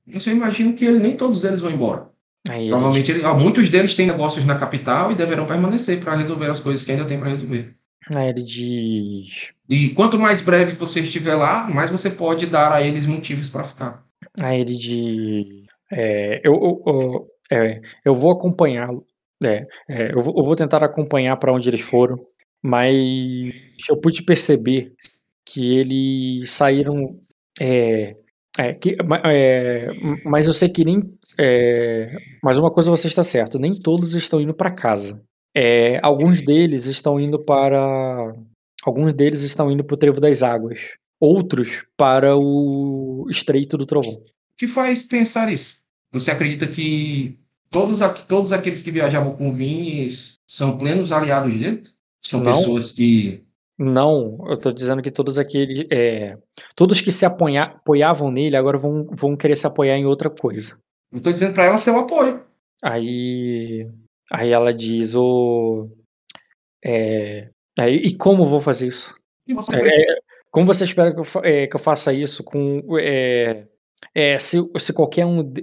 Eu 0.08 0.20
só 0.20 0.32
imagino 0.32 0.74
que 0.74 0.90
nem 0.90 1.16
todos 1.16 1.44
eles 1.44 1.60
vão 1.62 1.70
embora. 1.72 2.10
Aí 2.50 2.64
ele 2.64 2.70
Provavelmente 2.72 3.12
ele- 3.12 3.24
ah, 3.26 3.34
muitos 3.34 3.70
deles 3.70 3.96
têm 3.96 4.08
negócios 4.08 4.44
na 4.46 4.56
capital 4.58 5.12
e 5.12 5.16
deverão 5.16 5.46
permanecer 5.46 6.00
para 6.02 6.16
resolver 6.16 6.48
as 6.50 6.60
coisas 6.60 6.84
que 6.84 6.92
ainda 6.92 7.06
tem 7.06 7.20
para 7.20 7.30
resolver. 7.30 7.76
Aí 8.14 8.30
ele 8.30 8.44
diz. 8.44 9.52
E 9.70 9.90
quanto 9.90 10.20
mais 10.20 10.42
breve 10.42 10.74
você 10.74 11.00
estiver 11.00 11.36
lá, 11.36 11.70
mais 11.70 11.90
você 11.90 12.10
pode 12.10 12.46
dar 12.48 12.74
a 12.74 12.82
eles 12.82 13.06
motivos 13.06 13.50
para 13.50 13.64
ficar. 13.64 14.04
Aí 14.42 14.60
ele 14.62 14.76
diz. 14.76 15.64
é, 15.92 16.42
eu, 16.44 16.54
eu, 16.56 16.84
eu- 16.88 17.28
é, 17.52 17.82
eu 18.04 18.16
vou 18.16 18.32
acompanhá-lo. 18.32 19.06
é, 19.44 19.66
é, 19.88 20.12
eu, 20.14 20.22
vou, 20.22 20.34
eu 20.38 20.44
vou 20.44 20.56
tentar 20.56 20.84
acompanhar 20.84 21.38
para 21.38 21.54
onde 21.54 21.70
eles 21.70 21.82
foram, 21.82 22.18
mas 22.62 23.54
eu 23.90 23.98
pude 23.98 24.24
perceber 24.24 24.94
que 25.46 25.76
eles 25.76 26.52
saíram. 26.52 27.18
é, 27.60 28.16
é, 28.58 28.74
que, 28.74 28.96
é, 29.26 29.88
mas 30.26 30.48
eu 30.48 30.54
sei 30.54 30.70
que 30.70 30.84
nem. 30.84 31.00
É, 31.38 32.16
mas 32.42 32.58
uma 32.58 32.72
coisa 32.72 32.90
você 32.90 33.08
está 33.08 33.24
certo: 33.24 33.58
nem 33.60 33.76
todos 33.76 34.16
estão 34.16 34.40
indo 34.42 34.54
para 34.54 34.72
casa. 34.72 35.22
É, 35.56 36.00
alguns 36.04 36.42
deles 36.42 36.86
estão 36.86 37.20
indo 37.20 37.40
para. 37.40 38.34
Alguns 38.84 39.14
deles 39.14 39.42
estão 39.44 39.72
indo 39.72 39.84
para 39.84 39.94
o 39.94 39.98
Trevo 39.98 40.20
das 40.20 40.44
Águas. 40.44 40.80
Outros 41.20 41.84
para 41.96 42.36
o 42.36 43.26
Estreito 43.30 43.78
do 43.78 43.86
Trovão. 43.86 44.14
O 44.14 44.24
que 44.58 44.68
faz 44.68 45.04
pensar 45.04 45.52
isso? 45.52 45.78
Você 46.12 46.30
acredita 46.32 46.68
que 46.68 47.40
todos, 47.70 48.00
todos 48.28 48.52
aqueles 48.52 48.82
que 48.82 48.92
viajavam 48.92 49.36
com 49.36 49.50
o 49.50 49.54
Vini 49.54 50.10
são 50.46 50.78
plenos 50.78 51.12
aliados 51.12 51.54
dele? 51.54 51.84
São 52.22 52.42
Não. 52.42 52.52
pessoas 52.54 52.92
que. 52.92 53.44
Não, 53.78 54.38
eu 54.48 54.58
tô 54.58 54.72
dizendo 54.72 55.02
que 55.02 55.10
todos 55.10 55.40
aqueles. 55.40 55.88
É, 55.90 56.38
todos 56.76 57.00
que 57.02 57.12
se 57.12 57.26
apoia- 57.26 57.64
apoiavam 57.64 58.30
nele 58.30 58.56
agora 58.56 58.78
vão, 58.78 59.08
vão 59.12 59.36
querer 59.36 59.56
se 59.56 59.66
apoiar 59.66 59.98
em 59.98 60.06
outra 60.06 60.30
coisa. 60.30 60.78
Eu 61.14 61.18
estou 61.18 61.32
dizendo 61.32 61.54
para 61.54 61.66
ela 61.66 61.78
seu 61.78 61.98
apoio. 61.98 62.44
Aí. 62.82 63.88
Aí 64.32 64.50
ela 64.52 64.74
diz, 64.74 65.16
o. 65.16 65.88
É, 66.84 67.50
aí, 67.78 67.96
e 67.98 68.18
como 68.18 68.48
vou 68.48 68.60
fazer 68.60 68.88
isso? 68.88 69.14
Você 69.48 69.76
É, 69.76 70.12
é, 70.12 70.16
como 70.50 70.66
você 70.66 70.84
espera 70.84 71.14
que 71.14 71.20
eu, 71.20 71.42
é, 71.44 71.68
que 71.68 71.76
eu 71.76 71.80
faça 71.80 72.12
isso 72.12 72.44
com. 72.44 72.82
É, 73.00 73.68
é, 74.16 74.40
se, 74.40 74.58
se, 74.80 74.92
qualquer 74.92 75.26
um, 75.26 75.54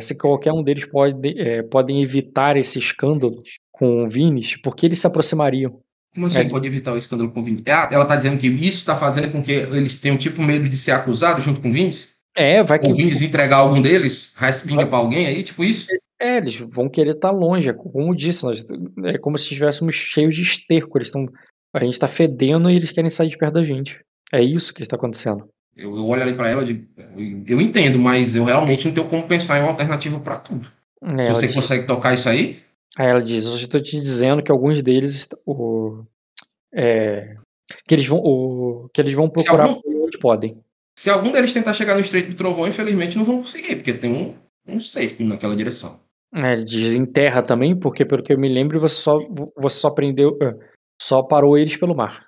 se 0.00 0.16
qualquer 0.16 0.52
um 0.52 0.62
deles 0.62 0.84
pode, 0.84 1.34
podem 1.70 2.02
evitar 2.02 2.56
esse 2.56 2.78
escândalo 2.78 3.36
com 3.72 4.04
o 4.04 4.08
Vinis, 4.08 4.56
por 4.62 4.76
que 4.76 4.86
eles 4.86 5.00
se 5.00 5.06
aproximariam? 5.06 5.80
Como 6.14 6.26
assim 6.26 6.40
É. 6.40 6.48
pode 6.48 6.66
evitar 6.66 6.92
o 6.92 6.98
escândalo 6.98 7.30
com 7.30 7.40
o 7.40 7.42
Vini? 7.42 7.62
Ah, 7.68 7.88
ela 7.90 8.02
está 8.02 8.16
dizendo 8.16 8.38
que 8.38 8.48
isso 8.48 8.78
está 8.78 8.96
fazendo 8.96 9.30
com 9.30 9.42
que 9.42 9.52
eles 9.52 10.00
tenham 10.00 10.16
tipo 10.16 10.42
medo 10.42 10.68
de 10.68 10.76
ser 10.76 10.92
acusados 10.92 11.44
junto 11.44 11.60
com 11.60 11.70
o 11.70 11.72
Vinícius? 11.72 12.17
É, 12.38 12.62
vai 12.62 12.78
que. 12.78 12.86
O 12.86 12.94
Vinícius 12.94 13.22
entregar 13.22 13.56
algum 13.56 13.82
deles, 13.82 14.32
raspinga 14.36 14.86
para 14.86 14.98
alguém 14.98 15.26
aí, 15.26 15.42
tipo 15.42 15.64
isso? 15.64 15.88
É, 16.20 16.36
eles 16.36 16.56
vão 16.56 16.88
querer 16.88 17.10
estar 17.14 17.30
longe, 17.30 17.68
é 17.68 17.72
como 17.72 18.14
disse, 18.14 18.44
nós, 18.44 18.64
é 19.04 19.18
como 19.18 19.36
se 19.36 19.44
estivéssemos 19.44 19.94
cheios 19.94 20.34
de 20.36 20.42
esterco. 20.42 20.96
Eles 20.98 21.08
estão, 21.08 21.26
a 21.74 21.82
gente 21.84 21.92
está 21.94 22.06
fedendo 22.06 22.70
e 22.70 22.76
eles 22.76 22.92
querem 22.92 23.10
sair 23.10 23.28
de 23.28 23.36
perto 23.36 23.54
da 23.54 23.64
gente. 23.64 24.00
É 24.32 24.42
isso 24.42 24.72
que 24.72 24.82
está 24.82 24.96
acontecendo. 24.96 25.48
Eu, 25.76 25.94
eu 25.96 26.06
olho 26.06 26.22
ali 26.22 26.32
para 26.34 26.48
ela 26.48 26.62
e 26.62 26.66
digo, 26.66 26.86
eu, 27.46 27.60
entendo, 27.60 27.98
mas 27.98 28.34
eu 28.34 28.44
realmente 28.44 28.86
não 28.86 28.92
tenho 28.94 29.08
como 29.08 29.26
pensar 29.28 29.58
em 29.58 29.62
uma 29.62 29.70
alternativa 29.70 30.18
para 30.20 30.36
tudo. 30.38 30.68
É, 31.02 31.20
Se 31.22 31.30
você 31.30 31.46
diz- 31.46 31.54
consegue 31.56 31.86
tocar 31.86 32.14
isso 32.14 32.28
aí, 32.28 32.60
aí 32.96 33.06
ela 33.08 33.22
diz: 33.22 33.46
Eu 33.46 33.54
estou 33.56 33.80
te 33.80 34.00
dizendo 34.00 34.42
que 34.42 34.50
alguns 34.50 34.82
deles, 34.82 35.28
o, 35.46 36.02
é, 36.74 37.34
que 37.86 37.94
eles 37.94 38.06
vão, 38.06 38.18
o, 38.18 38.88
que 38.92 39.00
eles 39.00 39.14
vão 39.14 39.28
procurar 39.30 39.64
algum- 39.66 40.04
onde 40.04 40.18
podem. 40.18 40.58
Se 40.98 41.08
algum 41.08 41.30
deles 41.30 41.52
tentar 41.52 41.74
chegar 41.74 41.94
no 41.94 42.00
Estreito 42.00 42.30
do 42.30 42.34
Trovão, 42.34 42.66
infelizmente 42.66 43.16
não 43.16 43.24
vão 43.24 43.38
conseguir, 43.38 43.76
porque 43.76 43.94
tem 43.94 44.12
um, 44.12 44.34
um 44.66 44.80
cerco 44.80 45.22
naquela 45.22 45.54
direção. 45.54 46.00
É, 46.34 46.54
ele 46.54 46.64
diz 46.64 46.92
em 46.92 47.06
terra 47.06 47.40
também, 47.40 47.78
porque 47.78 48.04
pelo 48.04 48.20
que 48.20 48.32
eu 48.32 48.38
me 48.38 48.48
lembro, 48.48 48.80
você 48.80 48.96
só, 48.96 49.16
você 49.56 49.78
só 49.78 49.90
prendeu, 49.90 50.36
só 51.00 51.22
parou 51.22 51.56
eles 51.56 51.76
pelo 51.76 51.94
mar. 51.94 52.26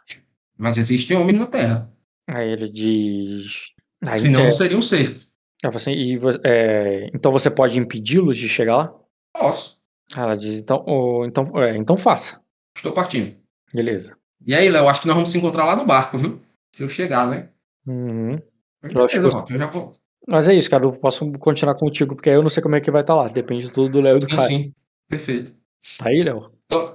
Mas 0.57 0.77
existem 0.77 1.17
homens 1.17 1.41
na 1.41 1.49
Terra. 1.49 1.93
Aí 2.29 2.49
ele 2.49 2.69
diz. 2.69 3.73
Aí, 4.07 4.21
Senão 4.21 4.43
é, 4.43 4.53
seria 4.53 4.79
um 4.79 4.83
cerco. 4.83 5.19
assim, 5.65 5.91
e 5.91 6.17
é, 6.45 7.11
então 7.13 7.33
você 7.33 7.51
pode 7.51 7.77
impedi-los 7.77 8.39
de 8.39 8.49
chegar 8.49 8.77
lá? 8.77 8.95
Posso. 9.37 9.81
Ela 10.17 10.37
diz, 10.37 10.61
então, 10.61 10.85
ô, 10.87 11.25
então, 11.25 11.45
é, 11.57 11.77
então 11.77 11.97
faça. 11.97 12.41
Estou 12.77 12.93
partindo. 12.93 13.35
Beleza. 13.75 14.17
E 14.47 14.55
aí, 14.55 14.69
Léo, 14.69 14.89
acho 14.89 15.01
que 15.01 15.09
nós 15.09 15.17
vamos 15.17 15.31
se 15.31 15.39
encontrar 15.39 15.65
lá 15.65 15.75
no 15.75 15.85
barco, 15.85 16.17
viu? 16.17 16.41
Se 16.73 16.85
eu 16.85 16.89
chegar, 16.89 17.27
né? 17.27 17.49
Uhum. 17.85 18.39
Beleza, 18.83 19.09
que- 19.09 19.19
Rock, 19.37 19.53
eu 19.53 19.59
já 19.59 19.67
vou. 19.67 19.93
Mas 20.27 20.49
é 20.49 20.55
isso, 20.55 20.71
cara. 20.71 20.85
Eu 20.85 20.93
posso 20.93 21.31
continuar 21.39 21.75
contigo, 21.75 22.15
porque 22.15 22.31
aí 22.31 22.37
eu 22.37 22.43
não 22.43 22.51
sei 22.51 22.63
como 22.63 22.77
é 22.77 22.81
que 22.81 22.91
vai 22.91 23.01
estar 23.01 23.15
lá. 23.15 23.29
Depende 23.29 23.73
tudo 23.73 23.89
do 23.89 24.01
Léo 24.01 24.17
e 24.17 24.21
do 24.21 24.29
Caio. 24.29 24.49
sim. 24.49 24.73
Perfeito. 25.09 25.53
Tá 25.99 26.09
aí, 26.09 26.23
Léo? 26.23 26.53
Tô, 26.69 26.95